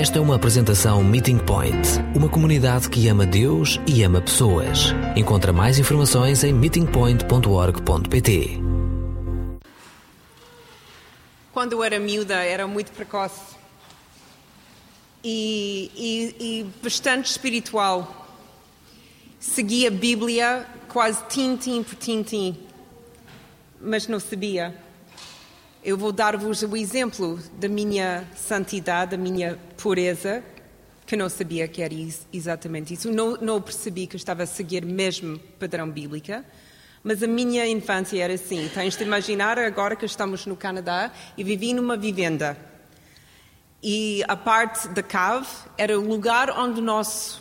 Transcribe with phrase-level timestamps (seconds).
[0.00, 1.76] Esta é uma apresentação Meeting Point,
[2.16, 4.94] uma comunidade que ama Deus e ama pessoas.
[5.14, 8.60] Encontra mais informações em meetingpoint.org.pt.
[11.52, 13.54] Quando eu era miúda, era muito precoce
[15.22, 18.26] e, e, e bastante espiritual.
[19.38, 22.58] Seguia a Bíblia quase tintim por tintim,
[23.78, 24.74] mas não sabia.
[25.82, 30.44] Eu vou dar-vos o exemplo da minha santidade, da minha pureza,
[31.06, 31.94] que não sabia que era
[32.30, 33.10] exatamente isso.
[33.10, 36.44] Não, não percebi que estava a seguir mesmo padrão bíblica.
[37.02, 38.68] Mas a minha infância era assim.
[38.74, 42.58] Tens de imaginar agora que estamos no Canadá e vivi numa vivenda.
[43.82, 47.40] E a parte da cave era o lugar onde nós,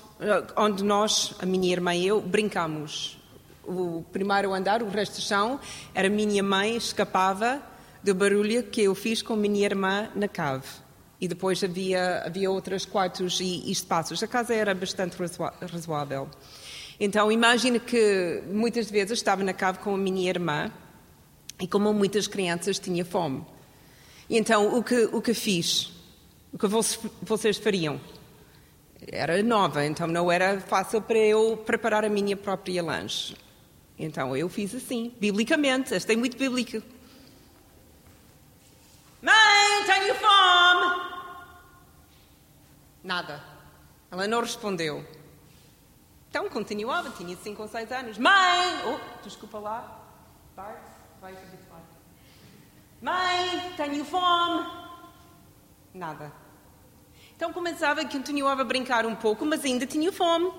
[0.56, 3.20] onde nós, a minha irmã e eu, brincamos.
[3.66, 5.60] O primeiro andar, o resto do chão,
[5.94, 7.68] era minha mãe escapava
[8.04, 10.68] do barulho que eu fiz com minha irmã na cave.
[11.20, 14.24] E depois havia, havia outros quartos e, e espaços.
[14.24, 15.18] A casa era bastante
[15.62, 16.30] razoável.
[17.00, 20.72] Então, imagina que muitas vezes estava na cave com a minha irmã
[21.60, 23.46] e, como muitas crianças, tinha fome.
[24.30, 25.92] Então, o que, o que fiz?
[26.54, 26.68] O que
[27.22, 28.00] vocês fariam?
[29.08, 33.36] Era nova, então não era fácil para eu preparar a minha própria lanche.
[33.98, 35.94] Então, eu fiz assim, biblicamente.
[35.94, 36.82] Este é muito bíblico.
[39.22, 41.10] Mãe, tenho fome!
[43.04, 43.44] Nada.
[44.12, 45.06] Ela não respondeu.
[46.30, 48.18] Então continuava, tinha 5 ou 6 anos.
[48.18, 48.82] Mãe!
[48.86, 50.00] Oh, desculpa lá.
[50.56, 50.78] Bart,
[51.20, 51.82] vais habituar.
[53.02, 54.70] Mãe, tenho fome!
[55.94, 56.32] Nada.
[57.36, 60.52] Então começava, continuava a brincar um pouco, mas ainda tinha fome.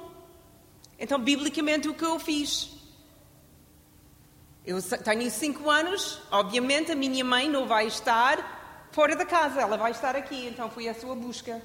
[0.99, 2.80] Então, biblicamente, o que eu fiz?
[4.65, 9.77] Eu tenho cinco anos, obviamente a minha mãe não vai estar fora da casa, ela
[9.77, 11.63] vai estar aqui, então fui à sua busca.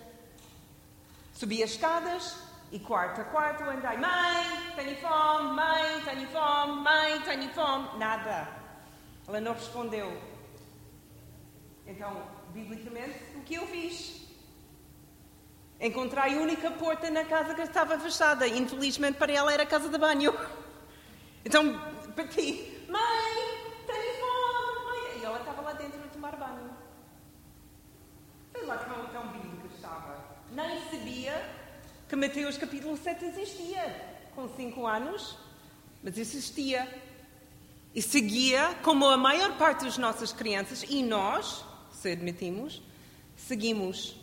[1.34, 2.38] Subi as escadas
[2.72, 8.47] e quarto a quarto andei, mãe, tenho fome, mãe, tenho fome, mãe, tenho fome, nada.
[9.28, 10.18] Ela não respondeu.
[11.86, 14.22] Então, biblicamente, o que eu fiz?
[15.80, 18.48] Encontrei a única porta na casa que estava fechada.
[18.48, 20.34] Infelizmente para ela era a casa de banho.
[21.48, 21.80] Então,
[22.16, 22.75] bati.
[22.88, 25.19] Mãe, tenho fome, mãe.
[25.19, 26.75] E ela estava lá dentro a tomar banho.
[28.51, 30.23] Sei lá tão, tão bíblica estava.
[30.51, 31.50] Nem sabia
[32.07, 34.13] que Mateus capítulo 7 existia.
[34.35, 35.38] Com 5 anos,
[36.03, 37.01] mas existia.
[37.94, 41.63] E seguia, como a maior parte das nossas crianças, e nós,
[41.94, 42.81] se admitimos,
[43.38, 44.18] seguimos.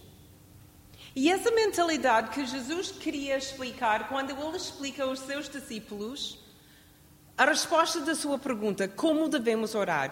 [1.16, 6.41] E essa mentalidade que Jesus queria explicar quando ele explica aos seus discípulos
[7.36, 10.10] a resposta da sua pergunta, como devemos orar?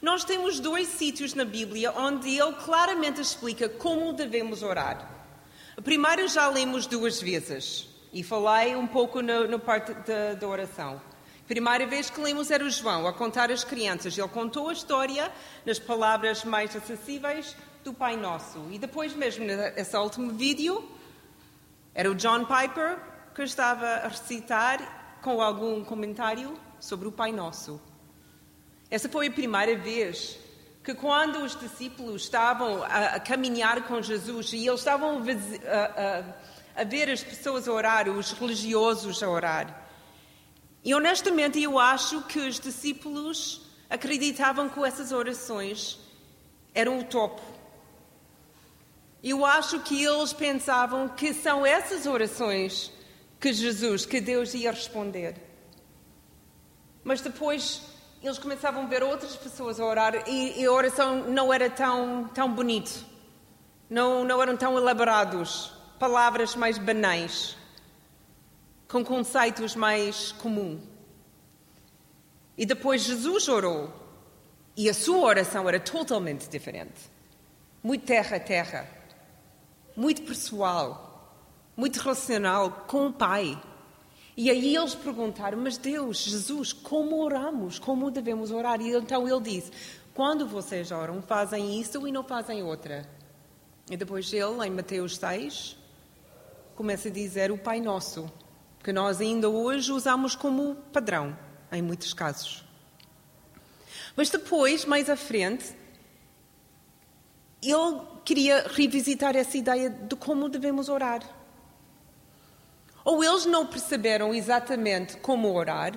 [0.00, 5.08] Nós temos dois sítios na Bíblia onde ele claramente explica como devemos orar.
[5.76, 11.00] O primeiro já lemos duas vezes e falei um pouco na, parte da, da oração.
[11.44, 14.18] A primeira vez que lemos era o João a contar às crianças.
[14.18, 15.30] Ele contou a história
[15.64, 18.66] nas palavras mais acessíveis do Pai Nosso.
[18.70, 20.88] E depois, mesmo nesse último vídeo,
[21.94, 22.98] era o John Piper
[23.34, 27.80] que estava a recitar com algum comentário sobre o Pai Nosso.
[28.90, 30.36] Essa foi a primeira vez
[30.82, 36.82] que, quando os discípulos estavam a, a caminhar com Jesus e eles estavam a, a,
[36.82, 39.88] a ver as pessoas a orar, os religiosos a orar,
[40.84, 46.00] e honestamente eu acho que os discípulos acreditavam que essas orações
[46.74, 47.40] eram o topo.
[49.22, 52.90] Eu acho que eles pensavam que são essas orações
[53.42, 55.34] que Jesus, que Deus ia responder.
[57.02, 57.82] Mas depois
[58.22, 62.28] eles começavam a ver outras pessoas a orar e, e a oração não era tão,
[62.28, 63.04] tão bonito,
[63.90, 67.56] não, não eram tão elaborados, palavras mais banais,
[68.86, 70.80] com conceitos mais comuns.
[72.56, 73.92] E depois Jesus orou
[74.76, 77.10] e a sua oração era totalmente diferente.
[77.82, 78.88] Muito terra a terra,
[79.96, 81.11] muito pessoal,
[81.82, 83.60] muito racional com o Pai.
[84.36, 87.80] E aí eles perguntaram: Mas Deus, Jesus, como oramos?
[87.80, 88.80] Como devemos orar?
[88.80, 89.72] E então ele disse:
[90.14, 93.04] Quando vocês oram, fazem isso e não fazem outra.
[93.90, 95.76] E depois ele, em Mateus 6,
[96.76, 98.30] começa a dizer o Pai Nosso,
[98.84, 101.36] que nós ainda hoje usamos como padrão,
[101.72, 102.64] em muitos casos.
[104.14, 105.74] Mas depois, mais à frente,
[107.60, 111.41] ele queria revisitar essa ideia de como devemos orar.
[113.04, 115.94] Ou eles não perceberam exatamente como orar,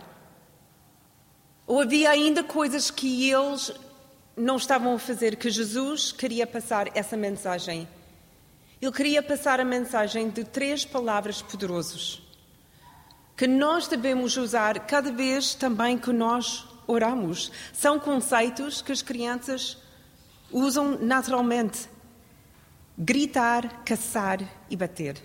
[1.67, 3.71] ou havia ainda coisas que eles
[4.35, 7.87] não estavam a fazer, que Jesus queria passar essa mensagem.
[8.81, 12.25] Ele queria passar a mensagem de três palavras poderosas
[13.35, 17.51] que nós devemos usar cada vez também que nós oramos.
[17.73, 19.77] São conceitos que as crianças
[20.51, 21.89] usam naturalmente:
[22.97, 25.21] gritar, caçar e bater.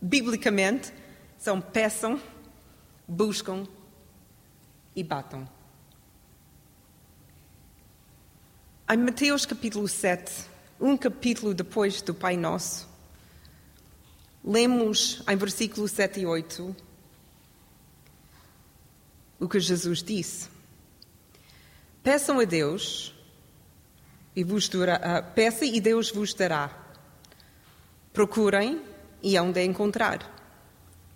[0.00, 0.92] Biblicamente,
[1.36, 2.20] são peçam,
[3.06, 3.66] buscam
[4.96, 5.48] e batam.
[8.88, 10.32] Em Mateus capítulo 7,
[10.80, 12.88] um capítulo depois do Pai Nosso,
[14.42, 16.74] lemos em versículos 7 e 8
[19.38, 20.48] o que Jesus disse.
[22.02, 23.14] Peçam a Deus
[24.34, 26.70] e vos dará, uh, peça e Deus vos dará.
[28.12, 28.82] Procurem
[29.22, 30.18] e hão de encontrar.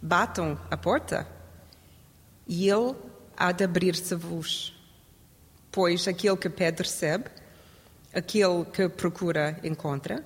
[0.00, 1.26] Batam a porta
[2.46, 2.94] e Ele
[3.36, 4.74] há de abrir-se-vos.
[5.70, 7.30] Pois aquele que pede recebe,
[8.12, 10.24] aquele que procura encontra,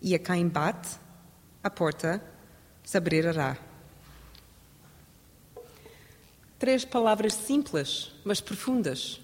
[0.00, 0.90] e a quem bate,
[1.62, 2.22] a porta
[2.84, 3.56] se abrirá.
[6.58, 9.20] Três palavras simples, mas profundas.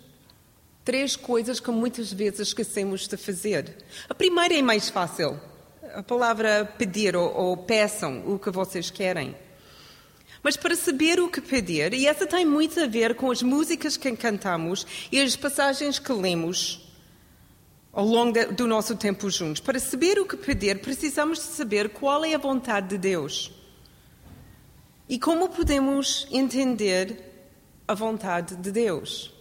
[0.84, 3.76] Três coisas que muitas vezes esquecemos de fazer.
[4.08, 5.40] A primeira é mais fácil.
[5.94, 9.34] A palavra pedir ou, ou peçam o que vocês querem.
[10.42, 13.96] Mas para saber o que pedir, e essa tem muito a ver com as músicas
[13.96, 16.88] que cantamos e as passagens que lemos
[17.92, 19.60] ao longo de, do nosso tempo juntos.
[19.60, 23.52] Para saber o que pedir, precisamos de saber qual é a vontade de Deus.
[25.08, 27.50] E como podemos entender
[27.86, 29.32] a vontade de Deus?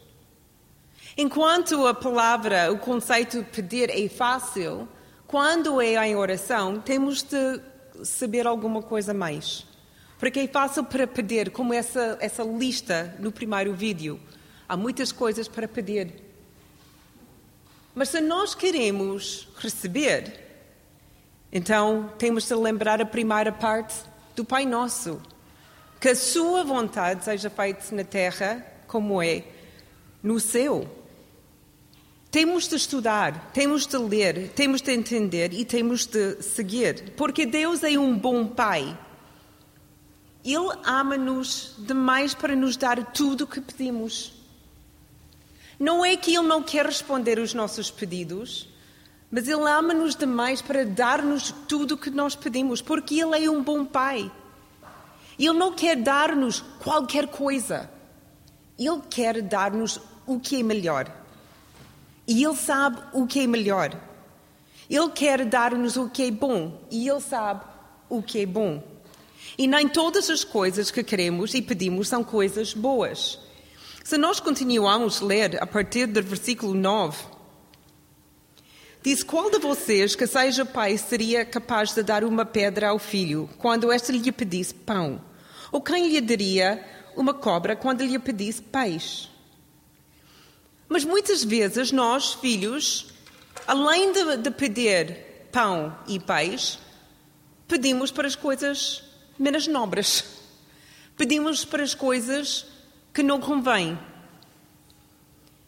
[1.17, 4.87] Enquanto a palavra, o conceito pedir é fácil,
[5.31, 7.61] quando é em oração, temos de
[8.03, 9.65] saber alguma coisa mais.
[10.19, 14.19] Porque é fácil para pedir, como essa, essa lista no primeiro vídeo.
[14.67, 16.13] Há muitas coisas para pedir.
[17.95, 20.37] Mas se nós queremos receber,
[21.49, 23.95] então temos de lembrar a primeira parte
[24.35, 25.21] do Pai Nosso.
[26.01, 29.45] Que a Sua vontade seja feita na terra como é
[30.21, 30.85] no céu.
[32.31, 37.83] Temos de estudar, temos de ler, temos de entender e temos de seguir, porque Deus
[37.83, 38.97] é um bom Pai.
[40.43, 44.31] Ele ama-nos demais para nos dar tudo o que pedimos.
[45.77, 48.69] Não é que Ele não quer responder os nossos pedidos,
[49.29, 53.61] mas Ele ama-nos demais para dar-nos tudo o que nós pedimos, porque Ele é um
[53.61, 54.31] bom Pai.
[55.37, 57.89] Ele não quer dar-nos qualquer coisa.
[58.79, 61.20] Ele quer dar-nos o que é melhor.
[62.31, 63.91] E Ele sabe o que é melhor.
[64.89, 66.79] Ele quer dar-nos o que é bom.
[66.89, 67.65] E Ele sabe
[68.07, 68.81] o que é bom.
[69.57, 73.37] E nem todas as coisas que queremos e pedimos são coisas boas.
[74.01, 77.17] Se nós continuarmos a ler a partir do versículo 9,
[79.03, 83.49] diz: Qual de vocês que seja pai seria capaz de dar uma pedra ao filho
[83.57, 85.21] quando este lhe pedisse pão?
[85.69, 86.81] Ou quem lhe daria
[87.13, 89.30] uma cobra quando lhe pedisse peixe?
[90.91, 93.07] Mas muitas vezes nós, filhos,
[93.65, 96.77] além de, de pedir pão e peixe,
[97.65, 99.01] pedimos para as coisas
[99.39, 100.25] menos nobres.
[101.15, 102.65] Pedimos para as coisas
[103.13, 103.97] que não convêm.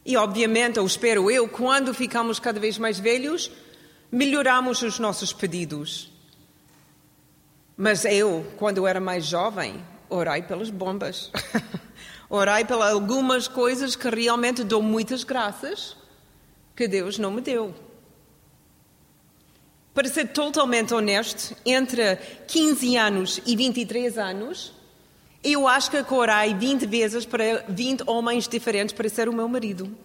[0.05, 3.49] E, obviamente, ou espero eu, quando ficamos cada vez mais velhos,
[4.11, 6.11] melhoramos os nossos pedidos.
[7.77, 11.31] Mas eu, quando era mais jovem, orei pelas bombas.
[12.35, 15.95] orei pelas algumas coisas que realmente dou muitas graças
[16.75, 17.75] que Deus não me deu.
[19.93, 22.15] Para ser totalmente honesto, entre
[22.47, 24.73] 15 anos e 23 anos,
[25.43, 29.95] eu acho que orei 20 vezes para 20 homens diferentes para ser o meu marido.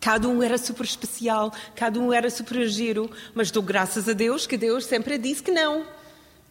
[0.00, 4.46] Cada um era super especial, cada um era super giro, mas dou graças a Deus
[4.46, 5.84] que Deus sempre disse que não.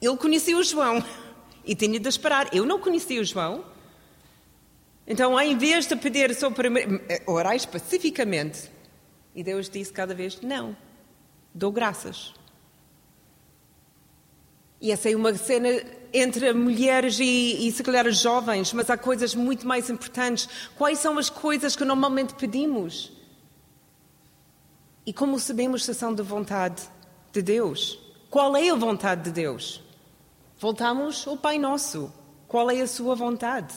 [0.01, 1.01] Ele conhecia o João
[1.63, 2.53] e tinha de esperar.
[2.53, 3.76] Eu não conhecia o João.
[5.07, 6.69] Então, em vez de pedir só para
[7.25, 8.69] orar especificamente,
[9.33, 10.75] e Deus disse cada vez: não
[11.57, 12.33] dou graças.
[14.79, 15.69] E essa é uma cena
[16.13, 20.47] entre mulheres e, e se calhar jovens, mas há coisas muito mais importantes.
[20.77, 23.11] Quais são as coisas que normalmente pedimos?
[25.03, 26.83] E como sabemos se são da vontade
[27.31, 27.99] de Deus?
[28.29, 29.81] Qual é a vontade de Deus?
[30.59, 32.13] Voltamos ao Pai Nosso.
[32.47, 33.73] Qual é a sua vontade?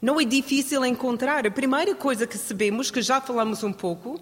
[0.00, 1.46] Não é difícil encontrar.
[1.46, 4.20] A primeira coisa que sabemos, que já falamos um pouco,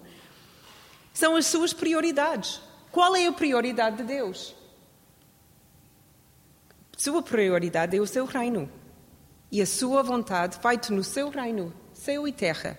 [1.13, 2.61] são as suas prioridades.
[2.91, 4.55] Qual é a prioridade de Deus?
[6.97, 8.69] Sua prioridade é o seu reino.
[9.51, 12.77] E a sua vontade feita no seu reino, céu e terra.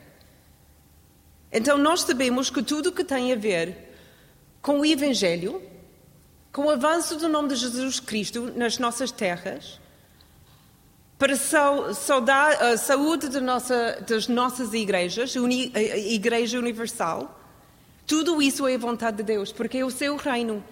[1.50, 3.88] Então nós sabemos que tudo que tem a ver
[4.62, 5.60] com o Evangelho,
[6.52, 9.80] Com o avanço do nome de Jesus Cristo nas nossas terras,
[11.20, 17.38] para a saúde nossa, das nossas igrejas, a Igreja Universal,
[18.06, 20.64] tudo isso é vontade de Deus, porque é o seu reino.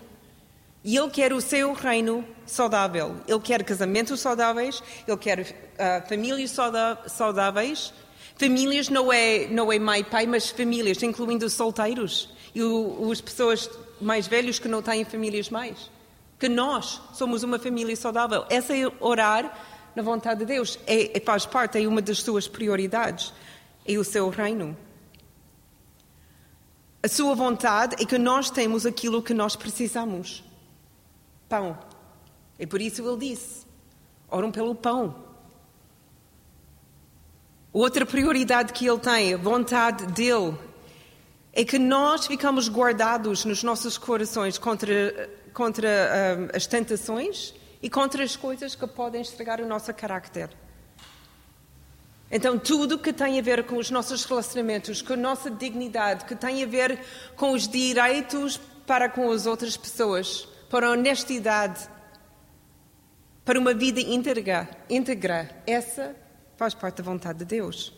[0.83, 3.17] E Ele quer o seu reino saudável.
[3.29, 6.57] Ele quer casamentos saudáveis, Ele quer uh, famílias
[7.09, 7.93] saudáveis.
[8.39, 12.63] Famílias não é, não é mãe e pai, mas famílias, incluindo solteiros e
[13.13, 13.69] as pessoas
[14.01, 15.91] mais velhos que não têm famílias mais.
[16.39, 18.47] Que nós somos uma família saudável.
[18.49, 20.79] Essa é orar na vontade de Deus.
[20.87, 23.33] É, é, faz parte, é uma das suas prioridades.
[23.87, 24.77] É o seu reino.
[27.03, 30.45] A sua vontade é que nós temos aquilo que nós precisamos
[31.49, 31.79] pão.
[32.59, 33.67] E por isso ele disse:
[34.29, 35.29] oram pelo pão.
[37.73, 40.57] Outra prioridade que ele tem, a vontade dele,
[41.53, 45.89] é que nós ficamos guardados nos nossos corações contra, contra
[46.39, 50.51] um, as tentações e contra as coisas que podem estragar o nosso carácter.
[52.31, 56.35] Então, tudo que tem a ver com os nossos relacionamentos, com a nossa dignidade, que
[56.35, 57.01] tem a ver
[57.37, 61.89] com os direitos para com as outras pessoas, para a honestidade,
[63.45, 65.63] para uma vida íntegra, íntegra.
[65.67, 66.15] Essa
[66.57, 67.95] faz parte da vontade de Deus.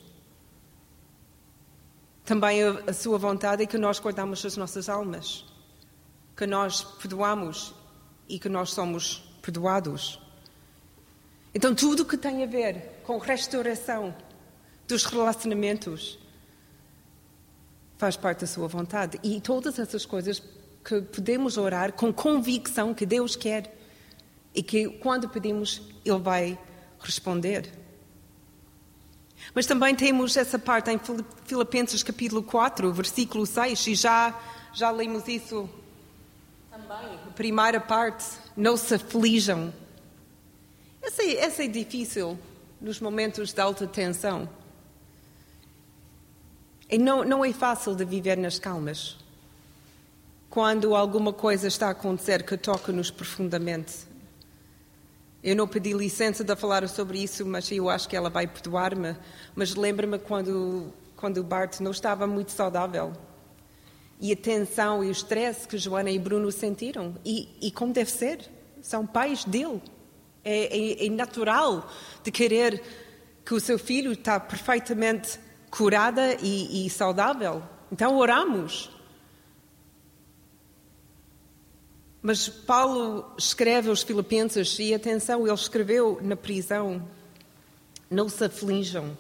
[2.25, 5.45] Também a, sua vontade é que nós guardamos as nossas almas,
[6.37, 7.75] que nós perdoamos
[8.29, 10.21] e que nós somos perdoados.
[11.53, 14.15] Então, tudo que tem a ver com restauração
[14.87, 16.19] dos relacionamentos
[17.99, 19.19] faz parte da sua vontade.
[19.23, 20.41] E todas essas coisas
[20.85, 23.77] que podemos orar com convicção que Deus quer
[24.55, 26.59] e que quando pedimos, Ele vai
[27.01, 27.71] responder.
[29.53, 31.01] Mas também temos essa parte em
[31.45, 34.39] Filipenses capítulo 4, versículo 6, e já,
[34.73, 35.69] já lemos isso
[36.91, 38.25] também, primeira parte,
[38.57, 39.73] não se aflijam.
[41.01, 42.37] Essa essa é difícil
[42.81, 44.49] nos momentos de alta tensão.
[46.91, 49.17] E não, não é fácil de viver nas calmas
[50.49, 54.09] quando alguma coisa está a acontecer que toca-nos profundamente.
[55.45, 59.17] Eu não pedi licença de falar sobre isso, mas eu acho que ela vai perdoar-me.
[59.55, 63.13] Mas lembra-me quando, quando o Bart não estava muito saudável.
[64.21, 67.15] E a tensão e o estresse que Joana e Bruno sentiram.
[67.25, 68.49] E, e como deve ser.
[68.83, 69.81] São pais dele.
[70.45, 71.91] É, é, é natural
[72.23, 72.83] de querer
[73.45, 75.39] que o seu filho está perfeitamente
[75.71, 77.63] curada e, e saudável.
[77.91, 78.91] Então oramos.
[82.23, 87.03] Mas Paulo escreve aos Filipenses, e atenção, ele escreveu na prisão:
[88.11, 89.17] não se aflijam.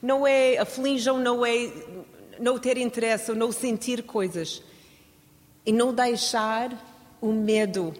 [0.00, 1.70] Não é aflijam, não é
[2.38, 4.62] não ter interesse ou não sentir coisas.
[5.64, 6.70] E não deixar
[7.20, 7.94] o medo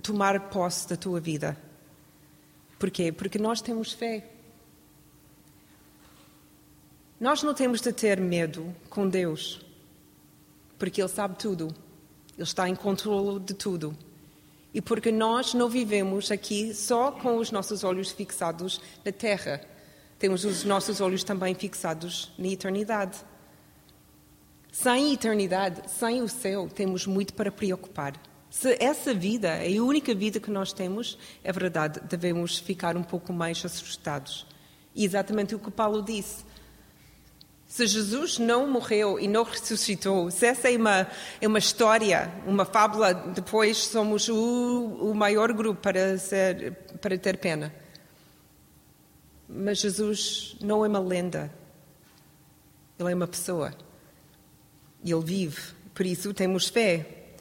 [0.00, 1.56] tomar posse da tua vida.
[2.78, 3.12] Porquê?
[3.12, 4.28] Porque nós temos fé.
[7.20, 9.60] Nós não temos de ter medo com Deus,
[10.78, 11.72] porque Ele sabe tudo.
[12.36, 13.96] Ele está em controle de tudo.
[14.74, 19.60] E porque nós não vivemos aqui só com os nossos olhos fixados na terra,
[20.22, 23.18] temos os nossos olhos também fixados na eternidade.
[24.70, 28.14] Sem eternidade, sem o céu, temos muito para preocupar.
[28.48, 33.02] Se essa vida é a única vida que nós temos, é verdade, devemos ficar um
[33.02, 34.46] pouco mais assustados.
[34.94, 36.44] E exatamente o que Paulo disse.
[37.66, 41.08] Se Jesus não morreu e não ressuscitou, se essa é uma,
[41.40, 47.38] é uma história, uma fábula, depois somos o, o maior grupo para, ser, para ter
[47.38, 47.81] pena.
[49.54, 51.52] Mas Jesus não é uma lenda.
[52.98, 53.74] Ele é uma pessoa.
[55.04, 55.60] Ele vive.
[55.94, 57.34] Por isso temos fé.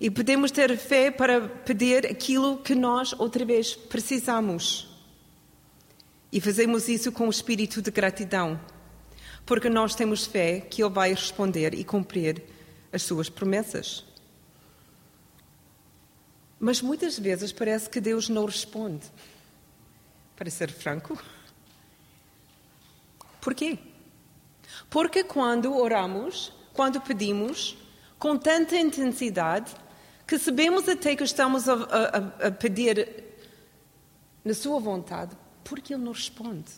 [0.00, 4.88] E podemos ter fé para pedir aquilo que nós outra vez precisamos.
[6.32, 8.58] E fazemos isso com o espírito de gratidão
[9.46, 12.42] porque nós temos fé que Ele vai responder e cumprir
[12.92, 14.04] as suas promessas.
[16.58, 19.04] Mas muitas vezes parece que Deus não responde.
[20.36, 21.18] Para ser franco.
[23.40, 23.78] Porquê?
[24.90, 27.76] Porque quando oramos, quando pedimos,
[28.18, 29.74] com tanta intensidade,
[30.26, 33.24] que sabemos até que estamos a, a, a pedir
[34.44, 36.72] na Sua vontade, porque Ele não responde.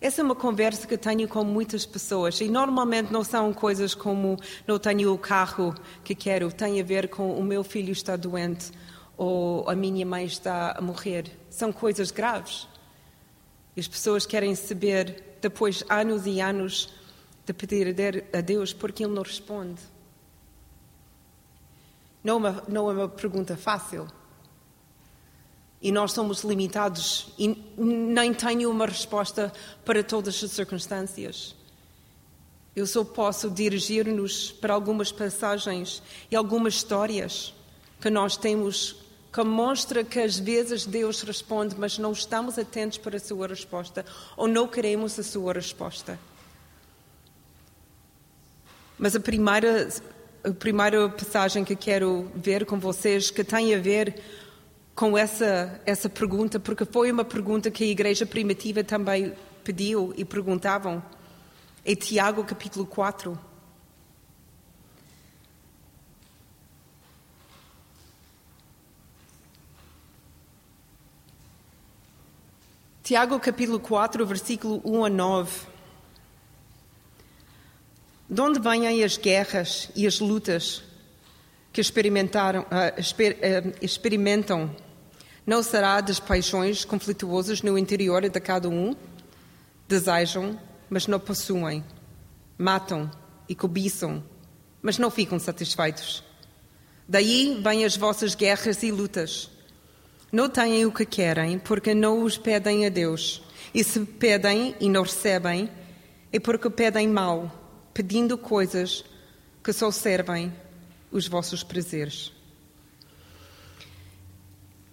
[0.00, 4.38] Essa é uma conversa que tenho com muitas pessoas e normalmente não são coisas como
[4.66, 5.74] não tenho o carro
[6.04, 8.70] que quero, tem a ver com o meu filho está doente
[9.16, 11.30] ou a minha mãe está a morrer.
[11.50, 12.66] São coisas graves.
[13.76, 16.92] E as pessoas querem saber, depois anos e anos
[17.44, 17.94] de pedir
[18.32, 19.80] a Deus, porque Ele não responde.
[22.22, 24.06] Não é uma, não é uma pergunta fácil.
[25.82, 29.52] E nós somos limitados e nem tenho uma resposta
[29.84, 31.54] para todas as circunstâncias.
[32.74, 37.52] Eu só posso dirigir-nos para algumas passagens e algumas histórias
[38.00, 39.03] que nós temos
[39.34, 44.06] que mostra que às vezes Deus responde, mas não estamos atentos para a sua resposta
[44.36, 46.16] ou não queremos a sua resposta.
[48.96, 49.88] Mas a primeira,
[50.44, 54.22] a primeira passagem que quero ver com vocês que tem a ver
[54.94, 59.32] com essa, essa pergunta, porque foi uma pergunta que a igreja primitiva também
[59.64, 61.02] pediu e perguntavam.
[61.84, 63.36] É Tiago, capítulo 4.
[73.04, 75.66] Tiago, capítulo 4, versículo 1 a 9.
[78.30, 80.82] De onde vêm as guerras e as lutas
[81.70, 84.74] que experimentaram, uh, exper, uh, experimentam
[85.46, 88.96] não será das paixões conflituosas no interior de cada um?
[89.86, 90.58] Desejam,
[90.88, 91.84] mas não possuem.
[92.56, 93.10] Matam
[93.46, 94.24] e cobiçam,
[94.80, 96.24] mas não ficam satisfeitos.
[97.06, 99.50] Daí vêm as vossas guerras e lutas.
[100.34, 103.40] Não têm o que querem, porque não os pedem a Deus.
[103.72, 105.70] E se pedem e não recebem,
[106.32, 107.48] é porque pedem mal,
[107.94, 109.04] pedindo coisas
[109.62, 110.52] que só servem
[111.12, 112.32] os vossos prazeres.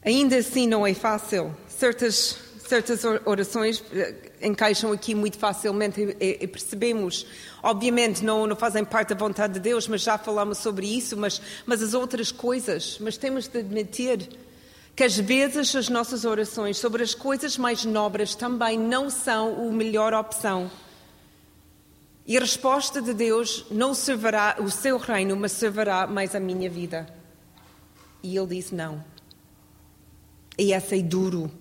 [0.05, 1.57] Ainda assim, não é fácil.
[1.67, 7.25] Certas, certas orações eh, encaixam aqui muito facilmente e, percebemos.
[7.63, 11.17] Obviamente, não, não fazem parte da vontade de Deus, mas já falamos sobre isso.
[11.17, 14.29] Mas, mas as outras coisas, mas temos de admitir
[14.95, 19.71] que às vezes as nossas orações sobre as coisas mais nobres também não são a
[19.71, 20.69] melhor opção.
[22.25, 26.69] E a resposta de Deus não servirá o seu reino, mas servirá mais a minha
[26.69, 27.07] vida.
[28.21, 29.03] E ele disse não.
[30.57, 31.51] E essa é duro.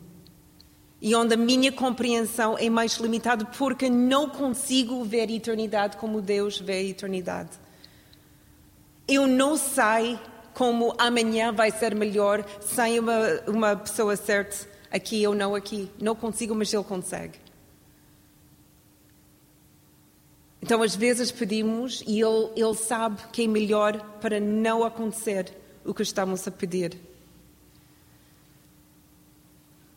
[1.00, 6.20] E onde a minha compreensão é mais limitada porque não consigo ver a eternidade como
[6.20, 7.50] Deus vê a eternidade.
[9.08, 10.18] Eu não sei
[10.54, 15.90] como amanhã vai ser melhor sem uma, uma pessoa certa aqui ou não aqui.
[16.00, 17.38] Não consigo, mas Ele consegue.
[20.62, 25.94] Então, às vezes pedimos e ele, ele sabe que é melhor para não acontecer o
[25.94, 26.98] que estamos a pedir.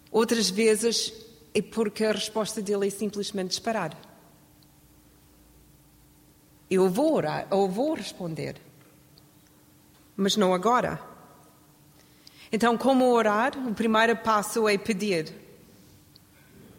[0.09, 1.11] Outras vezes
[1.53, 3.99] é porque a resposta dele é simplesmente esperar.
[6.69, 8.55] Eu vou orar, ou vou responder,
[10.15, 10.99] mas não agora.
[12.51, 13.57] Então, como orar?
[13.67, 15.33] O primeiro passo é pedir.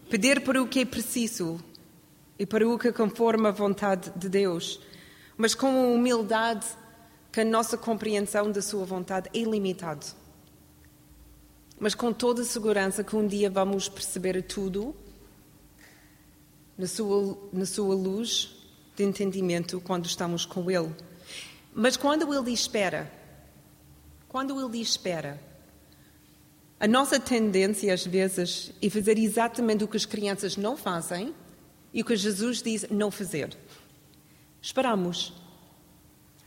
[0.09, 1.61] Pedir para o que é preciso
[2.39, 4.81] e para o que conforma a vontade de Deus,
[5.37, 6.67] mas com humildade
[7.33, 10.07] que a nossa compreensão da sua vontade é limitada
[11.79, 14.95] mas com toda a segurança que um dia vamos perceber tudo
[16.79, 18.57] na sua, na sua luz
[18.97, 20.95] de entendimento quando estamos com Ele.
[21.75, 23.13] Mas quando Ele espera,
[24.35, 25.41] quando Ele diz espera,
[26.81, 31.33] a nossa tendência às vezes é fazer exatamente o que as crianças não fazem
[31.93, 33.57] e o que Jesus diz não fazer.
[34.61, 35.33] Esperamos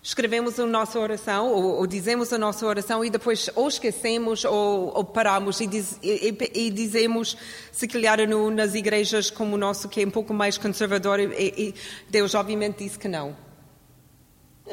[0.03, 4.93] escrevemos a nossa oração ou, ou, dizemos a nossa oração e depois ou esquecemos ou,
[4.93, 7.37] ou paramos e, diz, e, e, dizemos,
[7.71, 11.73] se calhar no, nas igrejas como o nosso, que é um pouco mais conservador, e,
[12.09, 13.33] Deus obviamente disse que não.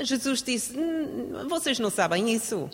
[0.03, 2.69] Jesus disse: hum, vocês não sabem isso.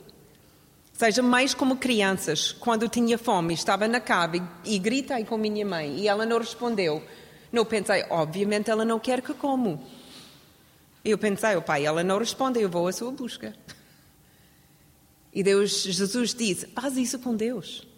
[1.00, 5.64] Seja mais como crianças, quando tinha fome, estava na cave e, e gritei com minha
[5.64, 7.02] mãe e ela não respondeu.
[7.50, 9.82] Não pensei, obviamente ela não quer que como.
[11.02, 13.56] Eu pensei, o pai, ela não responde, eu vou à sua busca.
[15.32, 17.88] E Deus, Jesus disse: faz isso com Deus.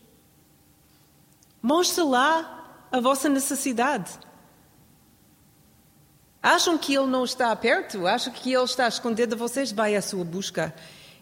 [1.60, 4.12] Mostre lá a vossa necessidade.
[6.40, 8.06] Acham que Ele não está perto?
[8.06, 9.72] Acham que Ele está escondido de vocês?
[9.72, 10.72] Vai à sua busca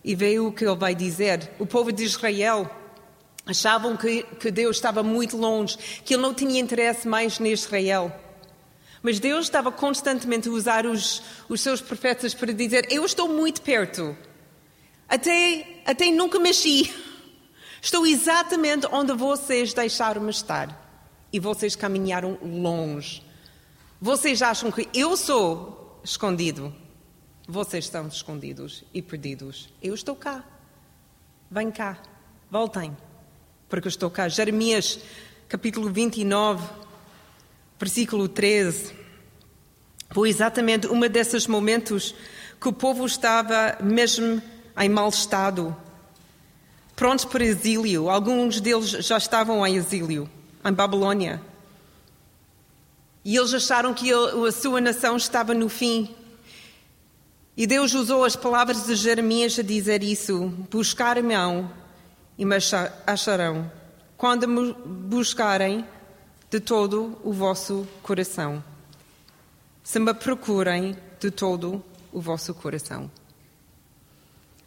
[0.04, 1.50] e vê o que Ele vai dizer.
[1.58, 2.70] O povo de Israel
[3.46, 8.12] achavam que, que Deus estava muito longe, que Ele não tinha interesse mais em Israel.
[9.02, 13.62] Mas Deus estava constantemente a usar os, os seus profetas para dizer: Eu estou muito
[13.62, 14.16] perto.
[15.08, 16.92] Até, até nunca mexi.
[17.82, 20.78] Estou exatamente onde vocês deixaram-me estar.
[21.32, 23.22] E vocês caminharam longe.
[24.00, 26.74] Vocês acham que eu sou escondido.
[27.50, 29.68] Vocês estão escondidos e perdidos.
[29.82, 30.44] Eu estou cá.
[31.50, 31.98] Vem cá.
[32.48, 32.96] Voltem.
[33.68, 34.28] Porque eu estou cá.
[34.28, 35.00] Jeremias,
[35.48, 36.64] capítulo 29
[37.80, 38.92] versículo 13.
[40.10, 42.14] Foi exatamente um desses momentos
[42.60, 44.40] que o povo estava mesmo
[44.78, 45.74] em mau estado,
[46.94, 48.10] prontos para exílio.
[48.10, 50.28] Alguns deles já estavam em exílio,
[50.62, 51.40] em Babilônia.
[53.24, 56.14] E eles acharam que a sua nação estava no fim.
[57.60, 61.70] E Deus usou as palavras de Jeremias a dizer isso: buscar-me-ão
[62.38, 62.56] e me
[63.06, 63.70] acharão,
[64.16, 65.84] quando me buscarem
[66.48, 68.64] de todo o vosso coração.
[69.82, 73.10] Se me procurem de todo o vosso coração.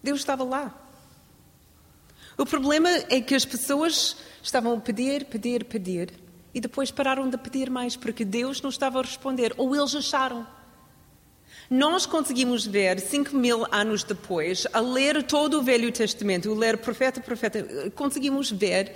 [0.03, 0.71] Deus estava lá.
[2.37, 6.13] O problema é que as pessoas estavam a pedir, pedir, pedir
[6.53, 10.45] e depois pararam de pedir mais porque Deus não estava a responder, ou eles acharam.
[11.69, 17.21] Nós conseguimos ver, cinco mil anos depois, a ler todo o Velho Testamento, ler profeta
[17.21, 18.93] profeta, conseguimos ver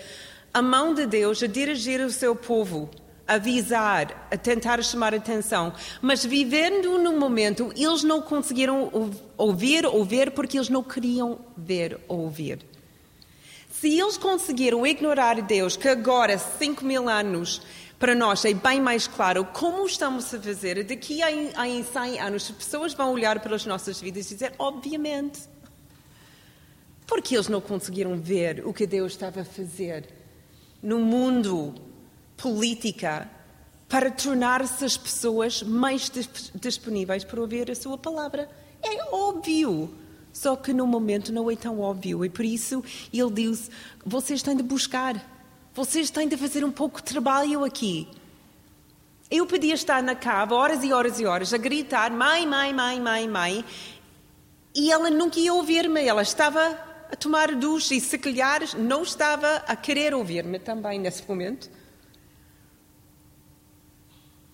[0.53, 2.89] a mão de Deus a dirigir o seu povo,
[3.27, 5.73] a avisar, a tentar chamar atenção.
[6.01, 11.99] Mas vivendo no momento, eles não conseguiram ouvir ou ver porque eles não queriam ver
[12.07, 12.59] ou ouvir.
[13.69, 17.61] Se eles conseguiram ignorar Deus, que agora, cinco mil anos,
[17.99, 20.83] para nós é bem mais claro como estamos a fazer.
[20.83, 24.53] Daqui a, a 100 anos, as pessoas vão olhar para as nossas vidas e dizer,
[24.59, 25.41] obviamente.
[27.07, 30.07] Porque eles não conseguiram ver o que Deus estava a fazer
[30.81, 31.73] no mundo
[32.35, 33.29] política
[33.89, 36.11] para tornar-se as pessoas mais
[36.53, 38.49] disponíveis para ouvir a sua palavra.
[38.83, 39.93] É óbvio.
[40.31, 42.23] Só que no momento não é tão óbvio.
[42.23, 43.71] E por isso ele diz:
[44.05, 45.36] vocês têm de buscar.
[45.77, 48.07] Vocês têm de fazer um pouco de trabalho aqui.
[49.29, 52.99] Eu podia estar na cava horas e horas e horas a gritar: mãe, mãe, mãe,
[52.99, 53.65] mãe, mãe.
[54.73, 56.03] E ela nunca ia ouvir-me.
[56.03, 56.59] Ela estava
[57.11, 61.69] a tomar duche e, se calhar, não estava a querer ouvir-me também nesse momento.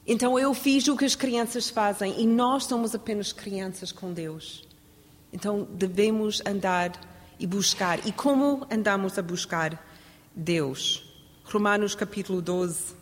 [0.05, 4.67] Então eu fiz o que as crianças fazem e nós somos apenas crianças com Deus.
[5.31, 6.91] Então devemos andar
[7.39, 8.05] e buscar.
[8.05, 9.81] E como andamos a buscar
[10.35, 11.02] Deus?
[11.45, 12.95] Romanos capítulo 12.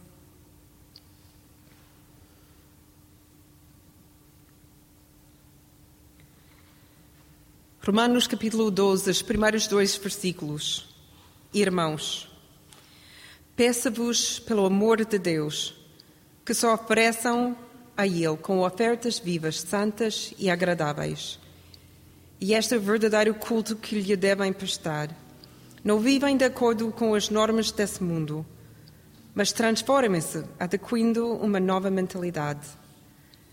[7.84, 10.88] Romanos capítulo 12, os primeiros dois versículos.
[11.54, 12.30] Irmãos,
[13.56, 15.74] peço-vos, pelo amor de Deus,
[16.46, 17.58] que se ofereçam
[17.96, 21.40] a Ele com ofertas vivas, santas e agradáveis.
[22.40, 25.10] E este é o verdadeiro culto que lhe devem prestar.
[25.84, 28.46] Não vivem de acordo com as normas desse mundo,
[29.34, 32.68] mas transformem-se, adequando uma nova mentalidade.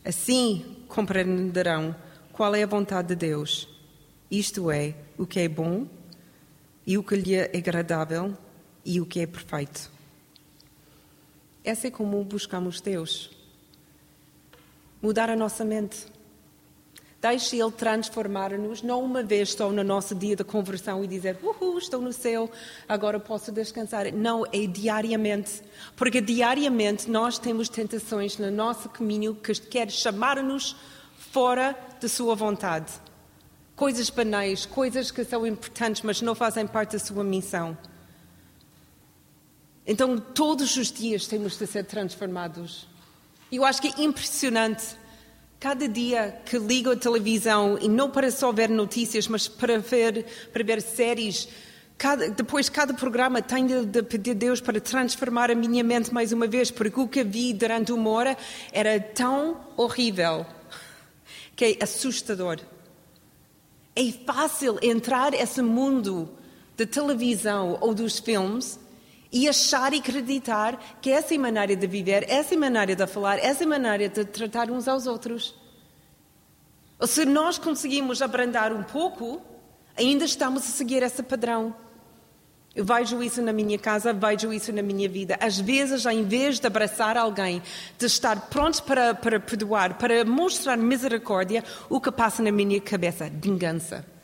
[0.05, 1.97] Assim compreenderão
[2.33, 3.67] qual é a vontade de Deus,
[4.31, 5.87] isto é, o que é bom
[6.87, 8.37] e o que lhe é agradável
[8.85, 9.91] e o que é perfeito.
[11.64, 13.31] Essa é como buscamos Deus.
[15.01, 16.07] Mudar a nossa mente
[17.20, 21.76] Deixe Ele transformar-nos, não uma vez só no nosso dia de conversão e dizer, uhul,
[21.76, 22.48] estou no céu,
[22.88, 24.12] agora posso descansar.
[24.12, 25.61] Não, é diariamente.
[25.96, 30.76] Porque diariamente nós temos tentações no nosso caminho que quer chamar-nos
[31.16, 32.92] fora da Sua vontade.
[33.74, 37.76] Coisas banais, coisas que são importantes, mas não fazem parte da Sua missão.
[39.85, 42.87] Então, todos os dias temos de ser transformados.
[43.50, 44.94] Eu acho que é impressionante
[45.61, 50.25] Cada dia que ligo a televisão, e não para só ver notícias, mas para ver,
[50.53, 51.49] para ver séries,
[51.97, 56.33] cada, depois cada programa de, de pedir a Deus para transformar a minha mente mais
[56.33, 58.37] uma vez, porque o que vi durante uma hora
[58.73, 60.47] era tão horrível
[61.57, 62.61] que é assustador.
[63.97, 66.31] É fácil entrar nesse mundo
[66.77, 68.79] da televisão ou dos filmes
[69.31, 72.97] e achar e acreditar que essa é a maneira de viver, essa é a maneira
[72.97, 75.55] de falar, essa é a maneira de tratar uns aos outros.
[76.99, 79.41] Ou se nós conseguimos abrandar um pouco,
[79.97, 81.75] ainda estamos a seguir esse padrão.
[82.75, 85.37] Eu vejo isso na minha casa, vejo isso na minha vida.
[85.41, 87.62] Às vezes, em vez de abraçar alguém,
[87.99, 93.31] de estar pronto para, para perdoar, para mostrar misericórdia, o que passa na minha cabeça?
[93.31, 94.17] Vingança.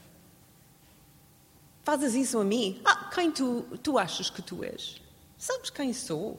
[1.84, 2.80] Fazes isso a mim?
[2.82, 5.02] Ah, quem tu, tu achas que tu és?
[5.36, 6.38] Sabes quem sou?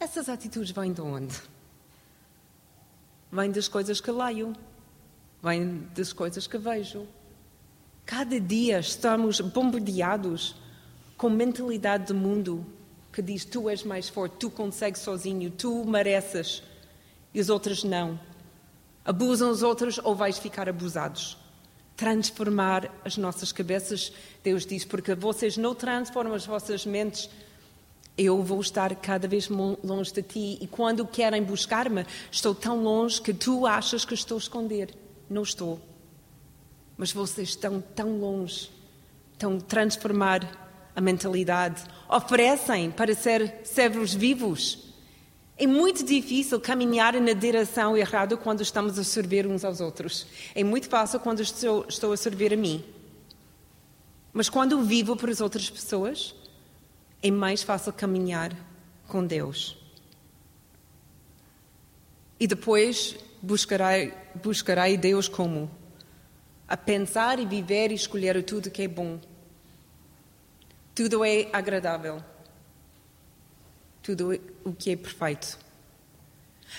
[0.00, 1.38] Essas atitudes vêm de onde?
[3.30, 4.54] Vêm das coisas que leio,
[5.42, 7.06] vêm das coisas que vejo.
[8.06, 10.56] Cada dia estamos bombardeados
[11.18, 12.64] com mentalidade do mundo
[13.12, 16.62] que diz tu és mais forte, tu consegues sozinho, tu mereces
[17.34, 18.18] e os outros não.
[19.04, 21.36] Abusam os outros ou vais ficar abusados
[22.00, 24.10] transformar as nossas cabeças.
[24.42, 27.28] Deus diz: porque vocês não transformam as vossas mentes,
[28.16, 30.58] eu vou estar cada vez longe de ti.
[30.62, 34.94] E quando querem buscar-me, estou tão longe que tu achas que estou a esconder.
[35.28, 35.78] Não estou.
[36.96, 38.70] mas vocês estão tão longe,
[39.32, 40.40] estão a transformar
[40.94, 44.89] a mentalidade, oferecem para ser servos vivos.
[45.60, 50.26] É muito difícil caminhar na direção errada quando estamos a servir uns aos outros.
[50.54, 52.82] É muito fácil quando estou, estou a servir a mim.
[54.32, 56.34] Mas quando vivo para as outras pessoas,
[57.22, 58.56] é mais fácil caminhar
[59.06, 59.76] com Deus.
[62.38, 65.70] E depois buscarei, buscarei Deus como?
[66.66, 69.20] A pensar e viver e escolher tudo que é bom.
[70.94, 72.29] Tudo é agradável.
[74.02, 75.58] Tudo o que é perfeito.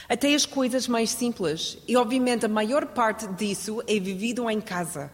[0.07, 1.77] Até as coisas mais simples.
[1.88, 5.12] E, obviamente, a maior parte disso é vivido em casa.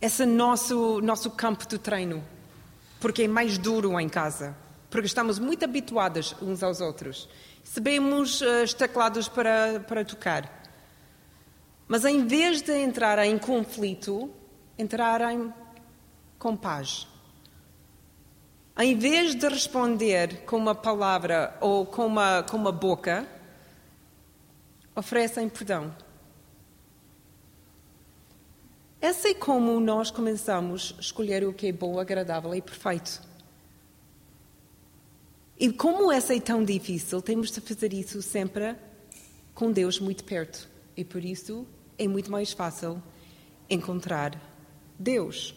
[0.00, 2.22] Esse é nosso, nosso campo de treino.
[3.00, 4.56] Porque é mais duro em casa.
[4.90, 7.28] Porque estamos muito habituados uns aos outros.
[7.64, 10.62] Recebemos uh, os teclados para, para tocar.
[11.88, 14.30] Mas em vez de entrar em conflito,
[14.78, 15.52] entrarem
[16.38, 17.06] com paz.
[18.78, 23.28] Em vez de responder com uma palavra ou com uma, com uma boca,
[24.96, 25.94] oferecem perdão.
[28.98, 33.20] Essa é como nós começamos a escolher o que é bom, agradável e perfeito.
[35.58, 38.74] E como essa é tão difícil, temos de fazer isso sempre
[39.54, 40.68] com Deus muito perto.
[40.96, 41.66] E por isso
[41.98, 43.02] é muito mais fácil
[43.68, 44.40] encontrar
[44.98, 45.54] Deus.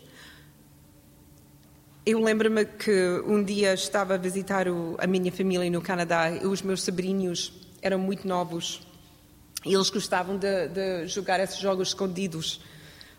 [2.07, 6.45] Eu lembro-me que um dia estava a visitar o, a minha família no Canadá e
[6.45, 8.85] os meus sobrinhos eram muito novos
[9.65, 12.61] e eles gostavam de, de jogar esses jogos escondidos.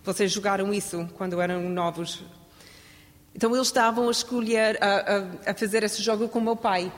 [0.05, 2.23] Vocês jogaram isso quando eram novos?
[3.35, 5.17] Então eles estavam a escolher, a,
[5.49, 6.93] a, a fazer esse jogo com o meu pai.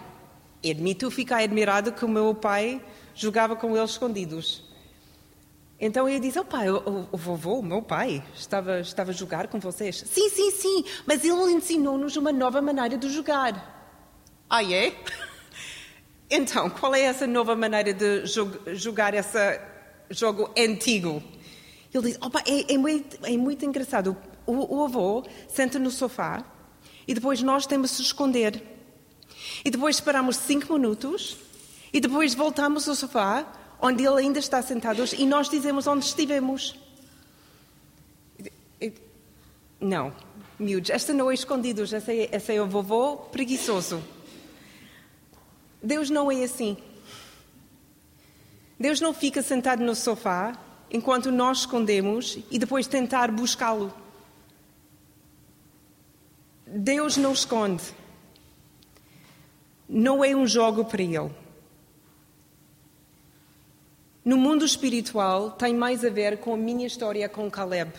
[0.63, 4.63] Admito ficar admirado que o meu pai jogava com eles escondidos.
[5.81, 9.61] Então eu disse, pai, o, o, vovô, o meu pai, estava, estava a jogar com
[9.61, 10.03] vocês?
[10.07, 13.95] Sim, sim, sim, mas ele ensinou-nos uma nova maneira de jogar.
[14.49, 14.95] Ah, é?
[16.31, 18.27] Então, qual é essa nova maneira de
[18.75, 19.39] jogar esse
[20.11, 21.23] jogo antigo?
[21.95, 24.15] Ele disse, oh, pai, é, é, muito, é muito engraçado.
[24.45, 26.45] O, o avô senta no sofá
[27.07, 28.63] e depois nós temos de se esconder.
[29.65, 31.39] E depois esperamos cinco minutos
[31.95, 36.77] e depois voltamos ao sofá onde ele ainda está sentado e nós dizemos onde estivemos.
[39.81, 40.13] Não,
[40.59, 44.03] miúdos, esta não é escondidos, essa é, essa é o vovô preguiçoso.
[45.83, 46.77] Deus não é assim.
[48.79, 50.57] Deus não fica sentado no sofá
[50.91, 53.93] enquanto nós escondemos e depois tentar buscá-lo.
[56.67, 57.83] Deus não esconde.
[59.89, 61.31] Não é um jogo para Ele.
[64.29, 67.91] No mundo espiritual, tem mais a ver com a minha história com Caleb.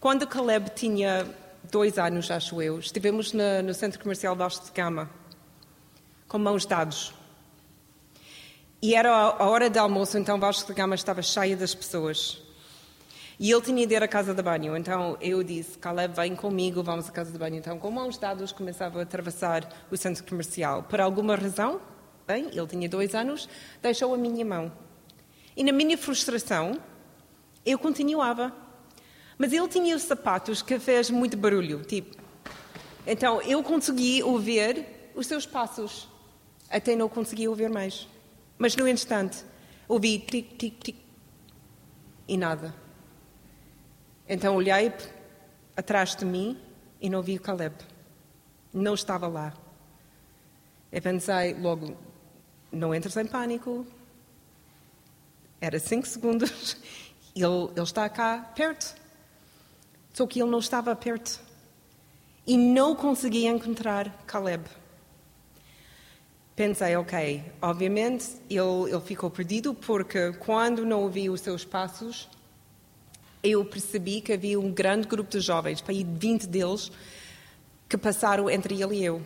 [0.00, 1.32] Quando Caleb tinha
[1.70, 5.08] dois anos, acho eu, estivemos no, centro comercial Vasco de Gama,
[6.26, 7.14] com mãos dados.
[8.82, 12.42] E era a hora de almoço, então Vasco de Gama estava cheia das pessoas.
[13.38, 16.82] E ele tinha de ir à casa de banho, então eu disse, Caleb, vem comigo,
[16.82, 17.54] vamos à casa de banho.
[17.54, 20.82] Então, com mãos dadas, começava a atravessar o centro comercial.
[20.82, 21.80] Por alguma razão,
[22.26, 23.48] Bem, ele tinha dois anos,
[23.82, 24.72] deixou a minha mão.
[25.56, 26.80] E na minha frustração,
[27.64, 28.54] eu continuava.
[29.36, 32.16] Mas ele tinha os sapatos que fez muito barulho, tipo.
[33.06, 36.08] Então eu consegui ouvir os seus passos.
[36.68, 38.06] Até não consegui ouvir mais.
[38.58, 39.44] Mas no instante,
[39.88, 40.96] ouvi tic, tic, tic.
[42.28, 42.74] E nada.
[44.28, 44.92] Então olhei
[45.76, 46.56] atrás de mim
[47.00, 47.74] e não vi o Caleb.
[48.72, 49.52] Não estava lá.
[50.92, 51.96] Eu pensei logo,
[52.72, 53.86] não entres em pânico.
[55.60, 56.76] Era cinco segundos.
[57.32, 58.92] Ele, ele está cá perto.
[60.12, 61.40] Só que ele não estava perto.
[62.44, 64.64] E não conseguia encontrar Caleb.
[66.56, 72.28] Pensei, ok, obviamente ele, ele ficou perdido porque quando não ouvi os seus passos,
[73.42, 76.90] eu percebi que havia um grande grupo de jovens, para aí 20 deles,
[77.88, 79.24] que passaram entre ele e eu.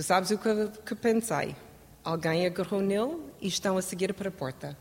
[0.00, 0.48] Tu sabes o que,
[0.86, 1.54] que pensei?
[2.02, 4.74] Alguém agarrou nele e estão a seguir para a porta.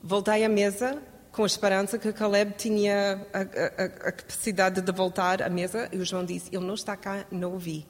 [0.00, 5.42] Voltei à mesa com a esperança que Caleb tinha a, a, a, capacidade de voltar
[5.42, 7.84] à mesa e o João disse: Ele não está cá, não o vi.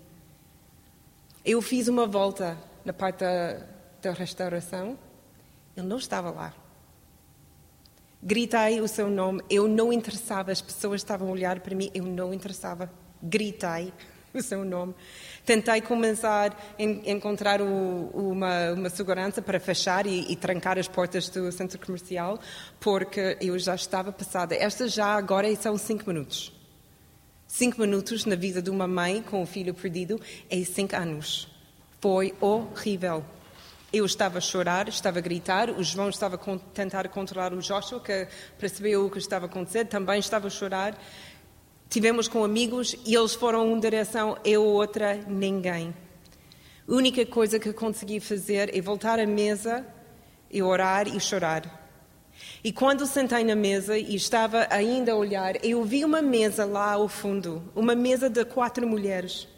[1.44, 3.66] Eu fiz uma volta na parte da,
[4.00, 4.98] da restauração,
[5.76, 6.55] ele não estava lá.
[8.22, 12.05] Gritei o seu nome, eu não interessava, as pessoas estavam a olhar para mim, eu
[12.05, 12.90] não interessava.
[13.22, 13.92] Gritei.
[14.38, 14.94] O seu nome.
[15.44, 21.29] Tentei começar a encontrar o, uma, uma, segurança para fechar e, e, trancar as portas
[21.29, 22.38] do centro comercial,
[22.81, 24.55] porque eu já estava passada.
[24.55, 26.53] Esta já agora são cinco minutos.
[27.46, 30.20] Cinco minutos na vida de uma mãe com um filho perdido
[30.51, 31.49] é cinco anos.
[32.01, 33.25] Foi horrível.
[33.92, 38.01] Eu estava a chorar, estava a gritar, o João estava a tentar controlar o Joshua,
[38.01, 38.27] que
[38.59, 40.99] percebeu o que estava acontecendo, também estava a chorar.
[41.88, 45.94] Tivemos com amigos e eles foram uma direção, eu outra, ninguém.
[46.88, 49.87] A única coisa que consegui fazer é voltar à mesa
[50.51, 51.85] e orar e chorar.
[52.62, 56.92] E quando sentei na mesa e estava ainda a olhar, eu vi uma mesa lá
[56.92, 59.49] ao fundo, uma mesa de quatro mulheres.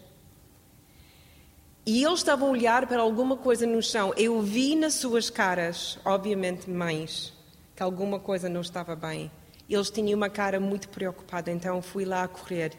[1.84, 4.12] E eles estavam a olhar para alguma coisa no chão.
[4.16, 7.32] Eu vi nas suas caras, obviamente mães,
[7.74, 9.30] que alguma coisa não estava bem.
[9.68, 12.72] Eles tinham uma cara muito preocupada, então fui lá a correr.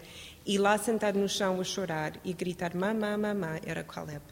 [0.45, 4.23] E lá sentado no chão a chorar e gritar mamã, mamã, era Caleb.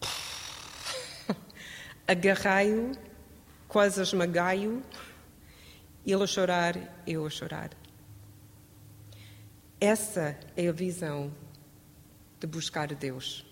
[2.08, 2.92] Agarrei-o,
[3.68, 4.82] quase esmaguei-o,
[6.04, 7.70] ele a chorar, eu a chorar.
[9.80, 11.32] Essa é a visão
[12.40, 13.46] de buscar Deus.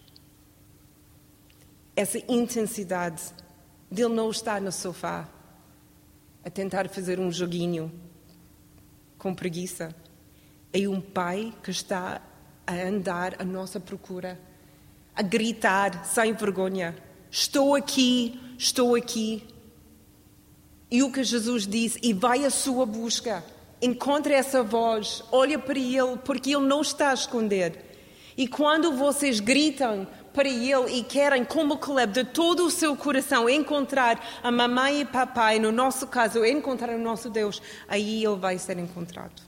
[1.94, 3.22] Essa intensidade
[3.90, 5.28] de ele não estar no sofá
[6.44, 7.92] a tentar fazer um joguinho
[9.18, 9.94] com preguiça.
[10.72, 12.20] É um pai que está
[12.66, 14.40] a andar à nossa procura,
[15.14, 16.96] a gritar sem vergonha:
[17.30, 19.46] Estou aqui, estou aqui.
[20.90, 23.42] E o que Jesus disse, e vai à sua busca,
[23.80, 27.92] encontre essa voz, olha para ele, porque ele não está a esconder.
[28.36, 33.48] E quando vocês gritam para Ele e querem, como Caleb, de todo o seu coração,
[33.48, 38.58] encontrar a mamãe e papai, no nosso caso, encontrar o nosso Deus, aí Ele vai
[38.58, 39.42] ser encontrado.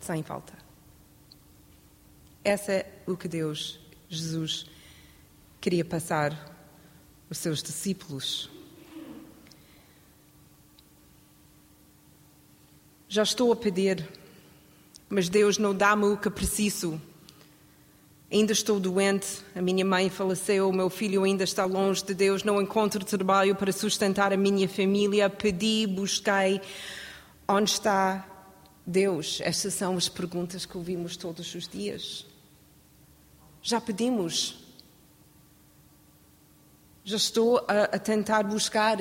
[0.00, 0.52] Sem falta.
[2.44, 4.66] Essa é o que Deus, Jesus,
[5.60, 6.54] queria passar
[7.28, 8.48] os seus discípulos.
[13.08, 14.08] Já estou a pedir,
[15.08, 17.00] mas Deus não dá-me o que preciso
[18.30, 22.42] Ainda estou doente, a minha mãe faleceu, o meu filho ainda está longe de Deus,
[22.42, 25.30] não encontro trabalho para sustentar a minha família.
[25.30, 26.60] Pedi, busquei.
[27.48, 28.26] Onde está
[28.84, 29.40] Deus?
[29.44, 32.26] Estas são as perguntas que ouvimos todos os dias.
[33.62, 34.58] Já pedimos.
[37.04, 38.98] Já estou a, a tentar buscar,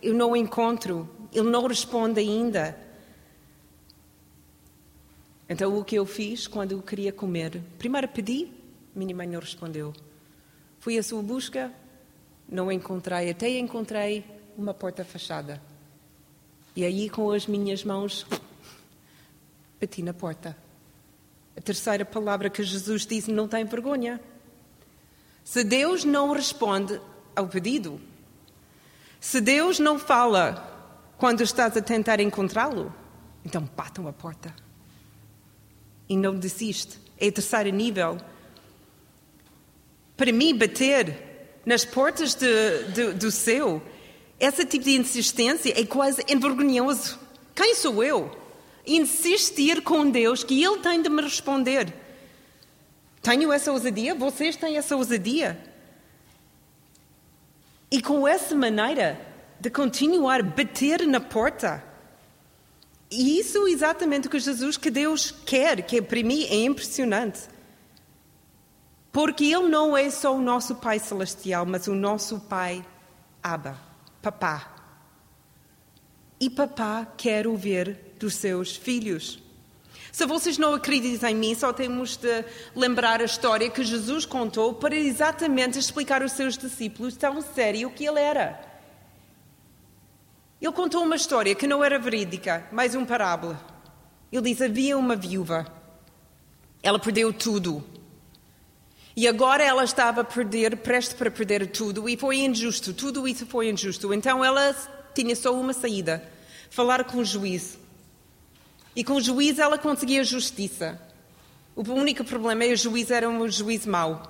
[0.00, 1.08] eu não encontro.
[1.32, 2.78] Ele não responde ainda.
[5.48, 7.60] Então, o que eu fiz quando eu queria comer?
[7.76, 8.57] Primeiro pedi,
[9.06, 9.92] não respondeu.
[10.78, 11.72] Fui à sua busca,
[12.48, 14.24] não encontrei, até encontrei
[14.56, 15.60] uma porta fechada.
[16.74, 18.26] E aí, com as minhas mãos,
[19.80, 20.56] bati na porta.
[21.56, 24.20] A terceira palavra que Jesus disse: não tem vergonha.
[25.42, 27.00] Se Deus não responde
[27.34, 28.00] ao pedido,
[29.20, 30.76] se Deus não fala
[31.16, 32.94] quando estás a tentar encontrá-lo,
[33.44, 34.54] então batam a porta.
[36.08, 36.98] E não desiste.
[37.18, 38.18] É o terceiro nível
[40.18, 41.16] para mim, bater
[41.64, 43.80] nas portas de, de, do céu,
[44.40, 47.20] esse tipo de insistência é quase envergonhoso.
[47.54, 48.36] Quem sou eu?
[48.84, 51.94] Insistir com Deus que Ele tem de me responder.
[53.22, 54.12] Tenho essa ousadia?
[54.16, 55.56] Vocês têm essa ousadia?
[57.88, 59.24] E com essa maneira
[59.60, 61.84] de continuar a bater na porta.
[63.08, 67.42] E isso é exatamente o que Jesus, que Deus quer, que para mim é impressionante.
[69.18, 72.86] Porque Ele não é só o nosso Pai Celestial, mas o nosso Pai
[73.42, 73.76] Abba,
[74.22, 74.76] Papá.
[76.38, 79.42] E Papá quer ouvir dos seus filhos.
[80.12, 82.44] Se vocês não acreditam em mim, só temos de
[82.76, 88.06] lembrar a história que Jesus contou para exatamente explicar aos seus discípulos tão sério que
[88.06, 88.64] ele era.
[90.60, 93.60] Ele contou uma história que não era verídica, mais um parábola.
[94.30, 95.66] Ele diz: havia uma viúva.
[96.80, 97.97] Ela perdeu tudo.
[99.18, 103.44] E agora ela estava a perder, prestes para perder tudo, e foi injusto, tudo isso
[103.46, 104.14] foi injusto.
[104.14, 104.72] Então ela
[105.12, 106.22] tinha só uma saída:
[106.70, 107.76] falar com o juiz.
[108.94, 111.02] E com o juiz ela conseguia justiça.
[111.74, 114.22] O único problema é que o juiz era um juiz mau.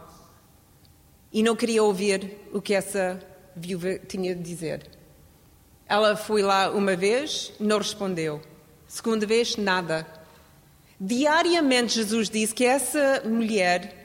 [1.31, 3.21] E não queria ouvir o que essa
[3.55, 4.87] viúva tinha de dizer.
[5.87, 8.41] Ela foi lá uma vez, não respondeu.
[8.87, 10.07] Segunda vez, nada.
[10.99, 13.98] Diariamente Jesus disse que essa mulher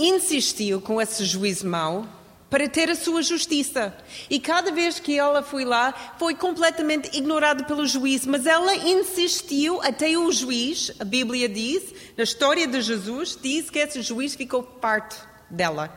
[0.00, 2.06] insistiu com esse juízo mau
[2.50, 3.96] para ter a sua justiça.
[4.28, 9.80] E cada vez que ela foi lá, foi completamente ignorada pelo juiz, mas ela insistiu
[9.82, 14.64] até o juiz, a Bíblia diz, na história de Jesus, diz que esse juiz ficou
[14.64, 15.16] parte
[15.48, 15.96] dela.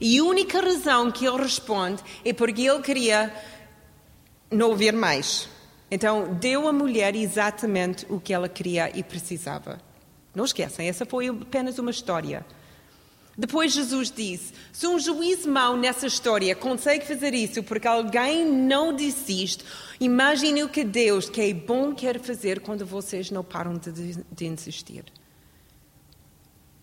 [0.00, 3.32] E a única razão que ele responde é porque ele queria
[4.50, 5.48] não ouvir mais.
[5.90, 9.78] Então, deu à mulher exatamente o que ela queria e precisava.
[10.34, 12.44] Não esqueçam, essa foi apenas uma história.
[13.36, 18.94] Depois Jesus disse: se um juiz mau nessa história consegue fazer isso porque alguém não
[18.94, 19.64] desiste,
[20.00, 24.46] imagine o que Deus, que é bom, quer fazer quando vocês não param de, de
[24.46, 25.04] insistir.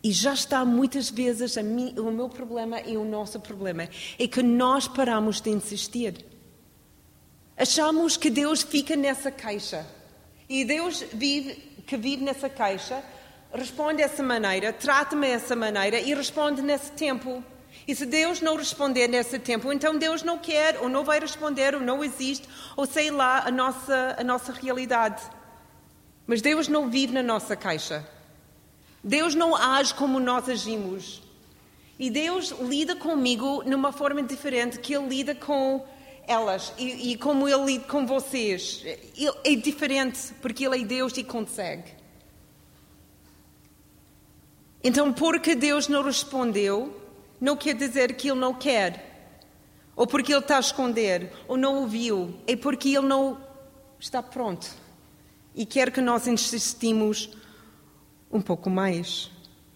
[0.03, 3.87] E já está muitas vezes mim, o meu problema e o nosso problema
[4.19, 6.25] é que nós paramos de insistir.
[7.55, 9.87] Achamos que Deus fica nessa caixa.
[10.49, 11.55] E Deus vive,
[11.87, 13.01] que vive nessa caixa
[13.53, 17.43] responde dessa maneira, trata-me dessa maneira e responde nesse tempo.
[17.87, 21.75] E se Deus não responder nesse tempo, então Deus não quer, ou não vai responder,
[21.75, 25.21] ou não existe, ou sei lá, a nossa, a nossa realidade.
[26.25, 28.07] Mas Deus não vive na nossa caixa.
[29.03, 31.21] Deus não age como nós agimos.
[31.99, 35.85] E Deus lida comigo numa forma diferente que Ele lida com
[36.25, 38.81] elas e, e como Ele lida com vocês.
[38.85, 42.02] Ele é diferente porque Ele é Deus e consegue.
[44.83, 46.99] Então, porque Deus não respondeu,
[47.39, 49.31] não quer dizer que Ele não quer,
[49.95, 53.37] ou porque Ele está a esconder, ou não ouviu, é porque Ele não
[53.99, 54.83] está pronto
[55.55, 57.29] e quer que nós insistimos
[58.31, 59.31] um pouco mais.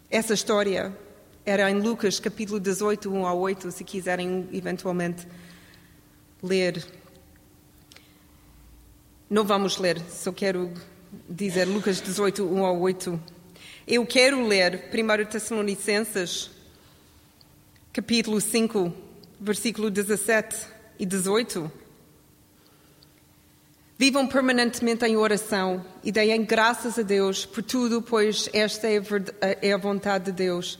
[0.09, 0.95] Essa história
[1.45, 5.27] era em Lucas capítulo 18, 1 a 8, se quiserem eventualmente
[6.41, 6.83] ler.
[9.29, 10.73] Não vamos ler, só quero
[11.29, 13.36] dizer Lucas 18, 1 a 8.
[13.89, 16.51] Eu quero ler 1 Tessalonicenses,
[17.93, 18.93] capítulo 5,
[19.39, 20.67] versículo 17
[20.99, 21.71] e 18.
[23.97, 29.01] Vivam permanentemente em oração e deem graças a Deus por tudo, pois esta é,
[29.61, 30.77] é a vontade de Deus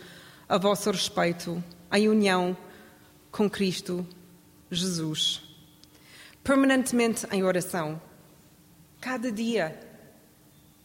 [0.50, 2.58] a vosso respeito, em união
[3.32, 4.06] com Cristo
[4.70, 5.42] Jesus.
[6.44, 8.02] Permanentemente em oração.
[9.00, 9.80] Cada dia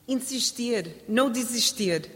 [0.06, 2.10] insistir, não desistir.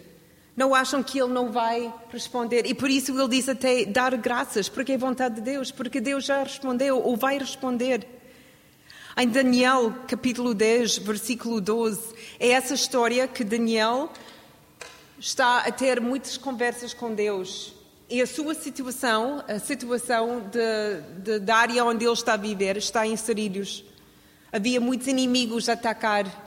[0.57, 2.65] Não acham que ele não vai responder.
[2.67, 6.25] E por isso ele diz até dar graças, porque é vontade de Deus, porque Deus
[6.25, 8.07] já respondeu ou vai responder.
[9.19, 14.11] Em Daniel, capítulo 10, versículo 12, é essa história que Daniel
[15.19, 17.75] está a ter muitas conversas com Deus.
[18.09, 22.77] E a sua situação, a situação de, de, da área onde ele está a viver,
[22.77, 23.85] está em Sarílios.
[24.53, 26.46] Havia muitos inimigos a atacar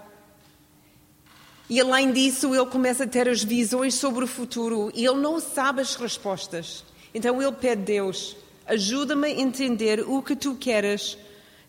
[1.70, 5.40] e além disso, ele começa a ter as visões sobre o futuro e ele não
[5.40, 6.84] sabe as respostas.
[7.14, 11.16] Então ele pede a Deus: ajuda-me a entender o que tu queres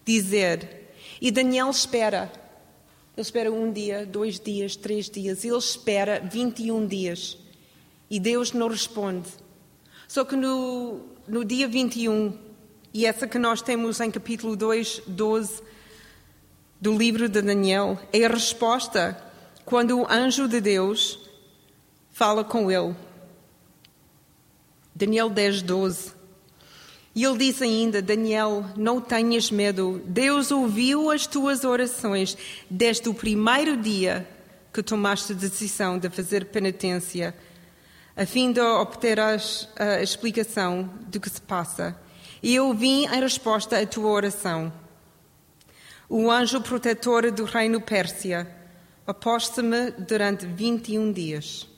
[0.02, 0.94] dizer.
[1.20, 2.32] E Daniel espera.
[3.14, 5.44] Ele espera um dia, dois dias, três dias.
[5.44, 7.36] Ele espera 21 dias.
[8.08, 9.28] E Deus não responde.
[10.08, 12.36] Só que no, no dia 21,
[12.94, 15.62] e essa que nós temos em capítulo 2, 12
[16.80, 19.29] do livro de Daniel, é a resposta
[19.70, 21.20] quando o anjo de Deus
[22.10, 22.92] fala com ele.
[24.92, 26.12] Daniel 10, 12.
[27.14, 32.36] E ele diz ainda: Daniel, não tenhas medo, Deus ouviu as tuas orações
[32.68, 34.28] desde o primeiro dia
[34.72, 37.32] que tomaste a decisão de fazer penitência,
[38.16, 39.36] a fim de obter a
[40.02, 41.96] explicação do que se passa.
[42.42, 44.72] E eu vim em resposta à tua oração.
[46.08, 48.58] O anjo protetor do reino Pérsia
[49.10, 51.68] Aposta-me durante 21 dias.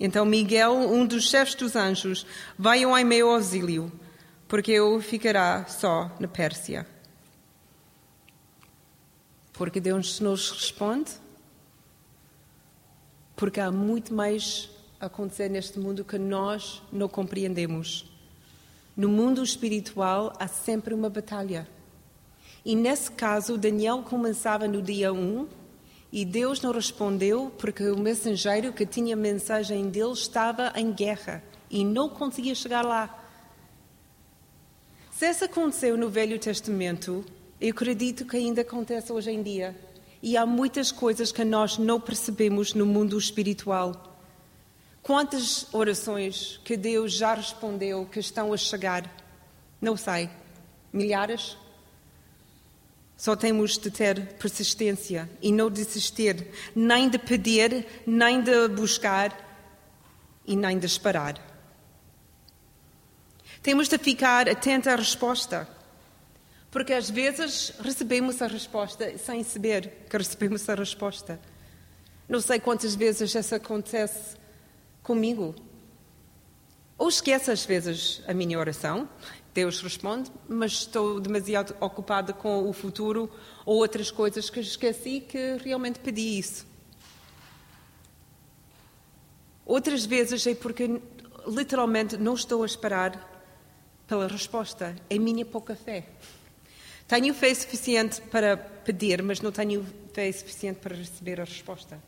[0.00, 2.26] Então Miguel, um dos chefes dos anjos,
[2.58, 3.92] vai ao meu auxílio,
[4.48, 6.84] porque eu ficará só na Pérsia.
[9.52, 11.12] Porque Deus nos responde?
[13.36, 18.10] Porque há muito mais a acontecer neste mundo que nós não compreendemos.
[18.96, 21.68] No mundo espiritual há sempre uma batalha.
[22.64, 25.64] E nesse caso, Daniel começava no dia 1
[26.12, 31.42] e Deus não respondeu porque o mensageiro que tinha a mensagem dele estava em guerra
[31.70, 33.22] e não conseguia chegar lá.
[35.10, 37.24] Se isso aconteceu no Velho Testamento,
[37.60, 39.74] eu acredito que ainda acontece hoje em dia.
[40.22, 44.18] E há muitas coisas que nós não percebemos no mundo espiritual.
[45.02, 49.10] Quantas orações que Deus já respondeu que estão a chegar?
[49.80, 50.28] Não sei.
[50.92, 51.56] Milhares?
[53.16, 59.34] Só temos de ter persistência e não desistir, nem de pedir, nem de buscar
[60.46, 61.40] e nem de esperar.
[63.62, 65.66] Temos de ficar atento à resposta.
[66.70, 71.40] Porque às vezes recebemos a resposta sem saber que recebemos a resposta.
[72.28, 74.36] Não sei quantas vezes isso acontece
[75.02, 75.54] comigo.
[76.98, 79.08] Ou esqueço às vezes a minha oração,
[79.56, 83.30] Deus responde, mas estou demasiado ocupada com o futuro
[83.64, 86.66] ou outras coisas que esqueci que realmente pedi isso.
[89.64, 91.00] Outras vezes é porque
[91.46, 93.18] literalmente não estou a esperar
[94.06, 94.94] pela resposta.
[95.08, 96.06] É minha pouca fé.
[97.08, 101.98] Tenho fé suficiente para pedir, mas não tenho fé suficiente para receber a resposta.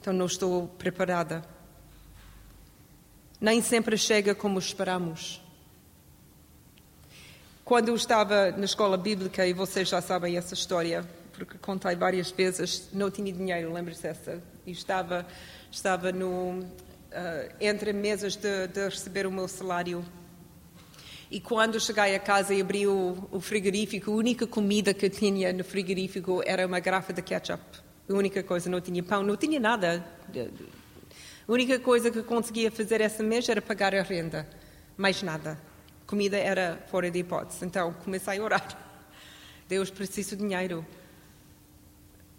[0.00, 1.44] Então não estou preparada.
[3.38, 5.42] Nem sempre chega como esperamos.
[7.64, 12.28] Quando eu estava na escola bíblica, e vocês já sabem essa história, porque contei várias
[12.32, 14.42] vezes, não tinha dinheiro, lembro-se dessa.
[14.66, 15.24] E estava,
[15.70, 20.04] estava no, uh, entre mesas de, de, receber o meu salário.
[21.30, 25.52] E quando cheguei a casa e abri o, o frigorífico, a única comida que tinha
[25.52, 27.62] no frigorífico era uma garrafa de ketchup.
[28.10, 30.04] A única coisa, não tinha pão, não tinha nada.
[30.34, 34.48] A única coisa que conseguia fazer essa mês era pagar a renda.
[34.96, 35.71] Mais nada
[36.12, 37.64] comida era fora de hipótese.
[37.64, 38.78] Então comecei a orar.
[39.66, 40.84] Deus, preciso de dinheiro.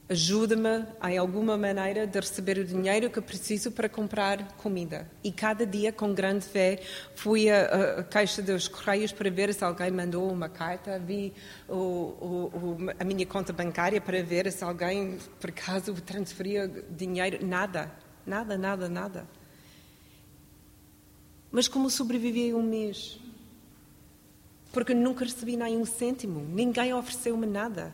[0.07, 5.09] Ajuda-me, em alguma maneira, de receber o dinheiro que preciso para comprar comida.
[5.23, 6.83] E cada dia, com grande fé,
[7.15, 10.99] fui à, caixa dos correios para ver se alguém mandou uma carta.
[10.99, 11.33] Vi
[11.67, 17.43] o, o, a minha conta bancária para ver se alguém, por acaso, transferia dinheiro.
[17.43, 17.91] Nada,
[18.23, 19.27] nada, nada, nada.
[21.51, 23.22] Mas como sobrevivi um mês?
[24.73, 27.93] Porque nunca recebi nem um cêntimo, ninguém ofereceu-me nada.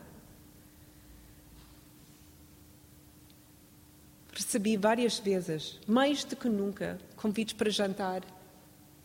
[4.32, 8.22] Recebi várias vezes, mais do que nunca, convites para jantar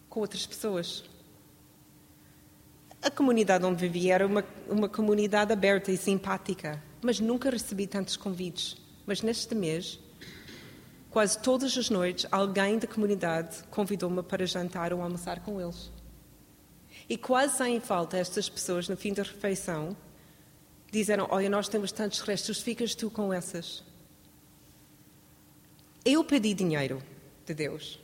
[0.10, 1.04] com outras pessoas.
[3.02, 8.16] A comunidade onde vivia era uma, uma comunidade aberta e simpática, mas nunca recebi tantos
[8.16, 8.78] convites.
[9.06, 10.00] Mas neste mês,
[11.12, 15.92] quase todas as noites, alguém da comunidade convidou-me para jantar ou almoçar com eles.
[17.08, 19.96] E quase sem falta, estas pessoas, no fim da refeição,
[20.92, 23.84] disseram: Olha, nós temos tantos restos, ficas tu com essas.
[26.04, 27.02] Eu pedi dinheiro
[27.46, 28.00] de Deus.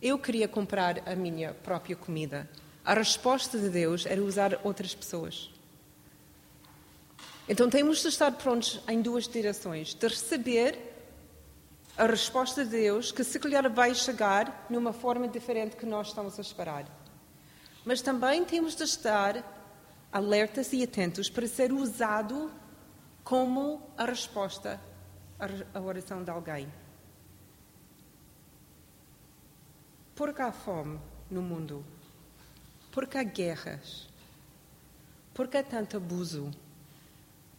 [0.00, 2.48] Eu queria comprar a minha própria comida.
[2.84, 5.50] A resposta de Deus era usar outras pessoas.
[7.46, 10.78] Então temos de estar prontos em duas direções: de receber
[11.98, 16.38] a resposta de Deus, que se calhar vai chegar numa forma diferente que nós estamos
[16.38, 16.99] a esperar.
[17.84, 19.42] Mas também temos de estar
[20.12, 22.50] alertas e atentos para ser usado
[23.22, 24.80] como a resposta
[25.72, 26.70] à oração de alguém.
[30.14, 31.00] Porque há fome
[31.30, 31.84] no mundo,
[32.90, 34.08] porque há guerras,
[35.32, 36.50] porque há tanto abuso,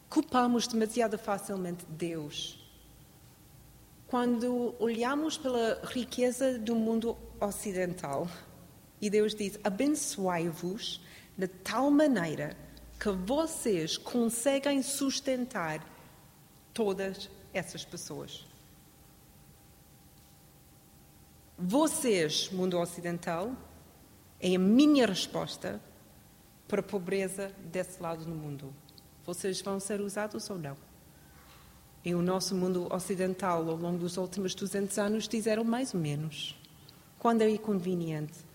[0.09, 2.59] culpamos demasiado facilmente Deus.
[4.07, 8.27] Quando olhamos pela riqueza do mundo ocidental,
[9.01, 11.01] e Deus diz: abençoai-vos
[11.35, 12.55] de tal maneira
[12.99, 15.83] que vocês conseguem sustentar
[16.73, 18.45] todas essas pessoas.
[21.57, 23.55] Vocês, mundo ocidental,
[24.39, 25.81] é a minha resposta
[26.67, 28.73] para a pobreza desse lado do mundo.
[29.25, 30.77] Vocês vão ser usados ou não?
[32.03, 36.59] E o nosso mundo ocidental, ao longo dos últimos 200 anos, disseram mais ou menos.
[37.19, 38.50] Quando é conveniente.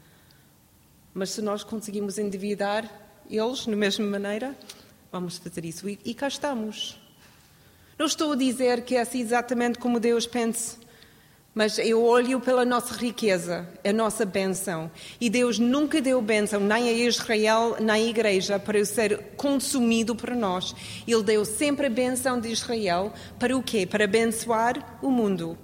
[1.17, 2.85] Mas se nós conseguimos endividar
[3.31, 4.55] eles na mesma maneira,
[5.11, 5.89] vamos fazer isso.
[5.89, 7.01] E, e cá estamos.
[7.99, 10.77] Não estou a dizer que é assim exatamente como Deus pensa,
[11.55, 14.91] mas eu olho pela nossa riqueza, a nossa benção.
[15.19, 20.33] E Deus nunca deu benção nem a Israel, nem à igreja para ser consumido por
[20.33, 20.75] nós.
[21.09, 23.87] Ele deu sempre a benção de Israel para o quê?
[23.87, 25.57] Para abençoar o mundo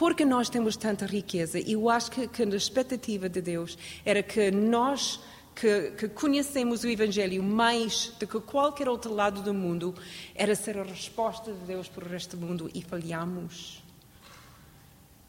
[0.00, 1.58] porque nós temos tanta riqueza.
[1.58, 5.20] E eu acho que, que a expectativa de Deus era que nós
[5.54, 9.94] que, que, conhecemos o Evangelho mais do que qualquer outro lado do mundo,
[10.34, 13.82] era ser a resposta de Deus para o resto do mundo e falhamos.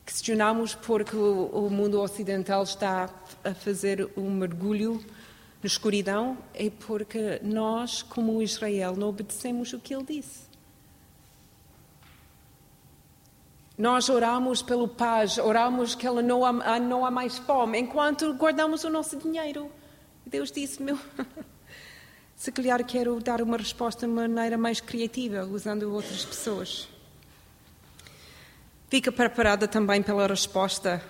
[0.05, 3.09] Questionamos porque o, o mundo ocidental está
[3.43, 5.03] a fazer um mergulho
[5.61, 10.51] na escuridão, é porque nós, como Israel, não obedecemos o que ele disse.
[13.82, 18.84] Nós oramos pelo paz, oramos que ela não há, não há mais fome, enquanto guardamos
[18.84, 19.72] o nosso dinheiro.
[20.24, 21.00] Deus disse: Meu,
[22.38, 26.88] se calhar quero dar uma resposta de maneira mais criativa, usando outras pessoas.
[28.88, 31.04] Fica preparada também pela resposta.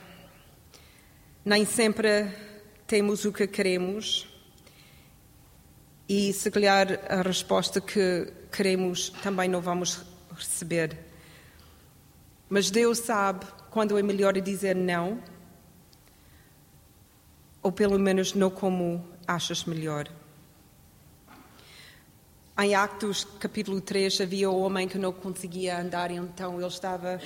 [1.44, 2.32] Nem sempre
[2.88, 4.30] temos o que queremos
[6.08, 11.11] e, se calhar, a resposta que queremos também não vamos receber.
[12.54, 15.24] Mas Deus sabe quando é melhor dizer não,
[17.64, 20.10] ou pelo menos não como achas melhor.
[22.60, 27.22] Em Actos capítulo 3 havia um homem que não conseguia andar, então ele estava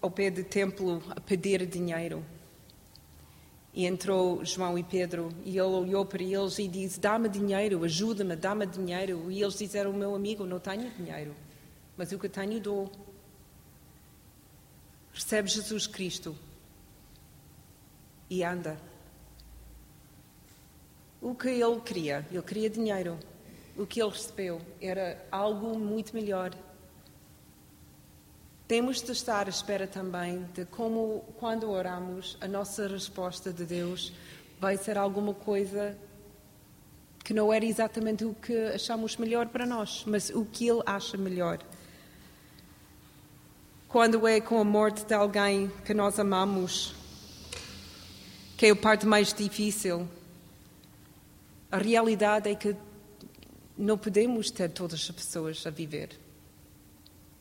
[0.00, 2.24] ao pé do templo a pedir dinheiro.
[3.74, 8.34] E entrou João e Pedro e ele olhou para eles e disse: Dá-me dinheiro, ajuda-me,
[8.34, 9.30] dá-me dinheiro.
[9.30, 11.34] E eles disseram: Meu amigo, não tenho dinheiro,
[11.98, 13.09] mas o que tenho dou.
[15.12, 16.36] Recebe Jesus Cristo
[18.28, 18.78] e anda.
[21.20, 22.26] O que ele queria?
[22.30, 23.18] Ele queria dinheiro.
[23.76, 26.54] O que ele recebeu era algo muito melhor.
[28.66, 34.12] Temos de estar à espera também de como, quando oramos, a nossa resposta de Deus
[34.60, 35.98] vai ser alguma coisa
[37.24, 41.16] que não era exatamente o que achamos melhor para nós, mas o que Ele acha
[41.16, 41.58] melhor.
[43.90, 46.94] Quando é com a morte de alguém que nós amamos,
[48.56, 50.08] que é a parte mais difícil,
[51.72, 52.76] a realidade é que
[53.76, 56.10] não podemos ter todas as pessoas a viver.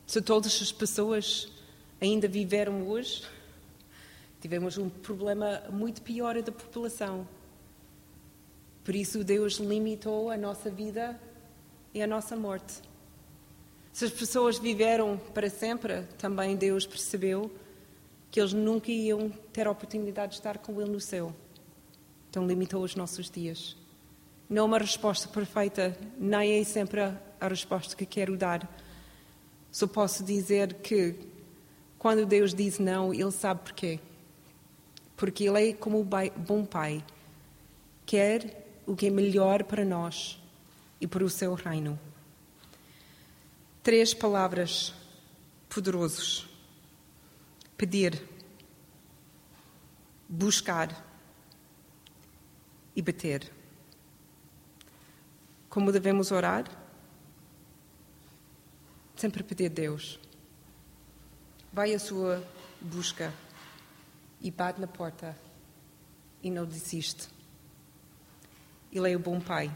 [0.08, 1.52] Se todas as pessoas
[2.02, 3.28] ainda viveram hoje,
[4.42, 7.28] tivemos um problema muito pior da população.
[8.84, 11.22] Por isso, Deus limitou a nossa vida
[11.94, 12.89] e a nossa morte.
[14.00, 17.52] Se as pessoas viveram para sempre, também Deus percebeu
[18.32, 21.36] que eles nunca iam ter a oportunidade de estar com Ele no céu.
[22.30, 23.76] Então limitou os nossos dias.
[24.50, 28.74] Não é uma resposta perfeita, nem é sempre a resposta que quero dar
[29.70, 31.16] só posso dizer que
[31.98, 34.00] quando Deus diz não, Ele sabe porquê.
[35.18, 37.04] Porque Ele é como o bom Pai,
[38.06, 40.42] quer o que é melhor para nós
[41.02, 42.00] e para o seu reino.
[43.84, 44.94] Três palavras
[45.68, 46.48] poderosos:
[47.78, 48.22] pedir,
[50.28, 51.06] buscar
[52.96, 53.52] e bater.
[55.70, 56.80] Como devemos orar?
[59.20, 60.18] sempre pedir a Deus.
[61.74, 62.42] Vai à sua
[62.80, 63.34] busca
[64.40, 65.38] e bate na porta
[66.42, 67.28] e não desiste.
[68.92, 69.70] Ele é o bom Pai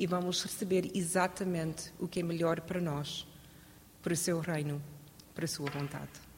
[0.00, 3.26] e vamos receber exatamente o que é melhor para nós,
[4.02, 4.82] para o seu reino,
[5.34, 6.29] para a sua vontade.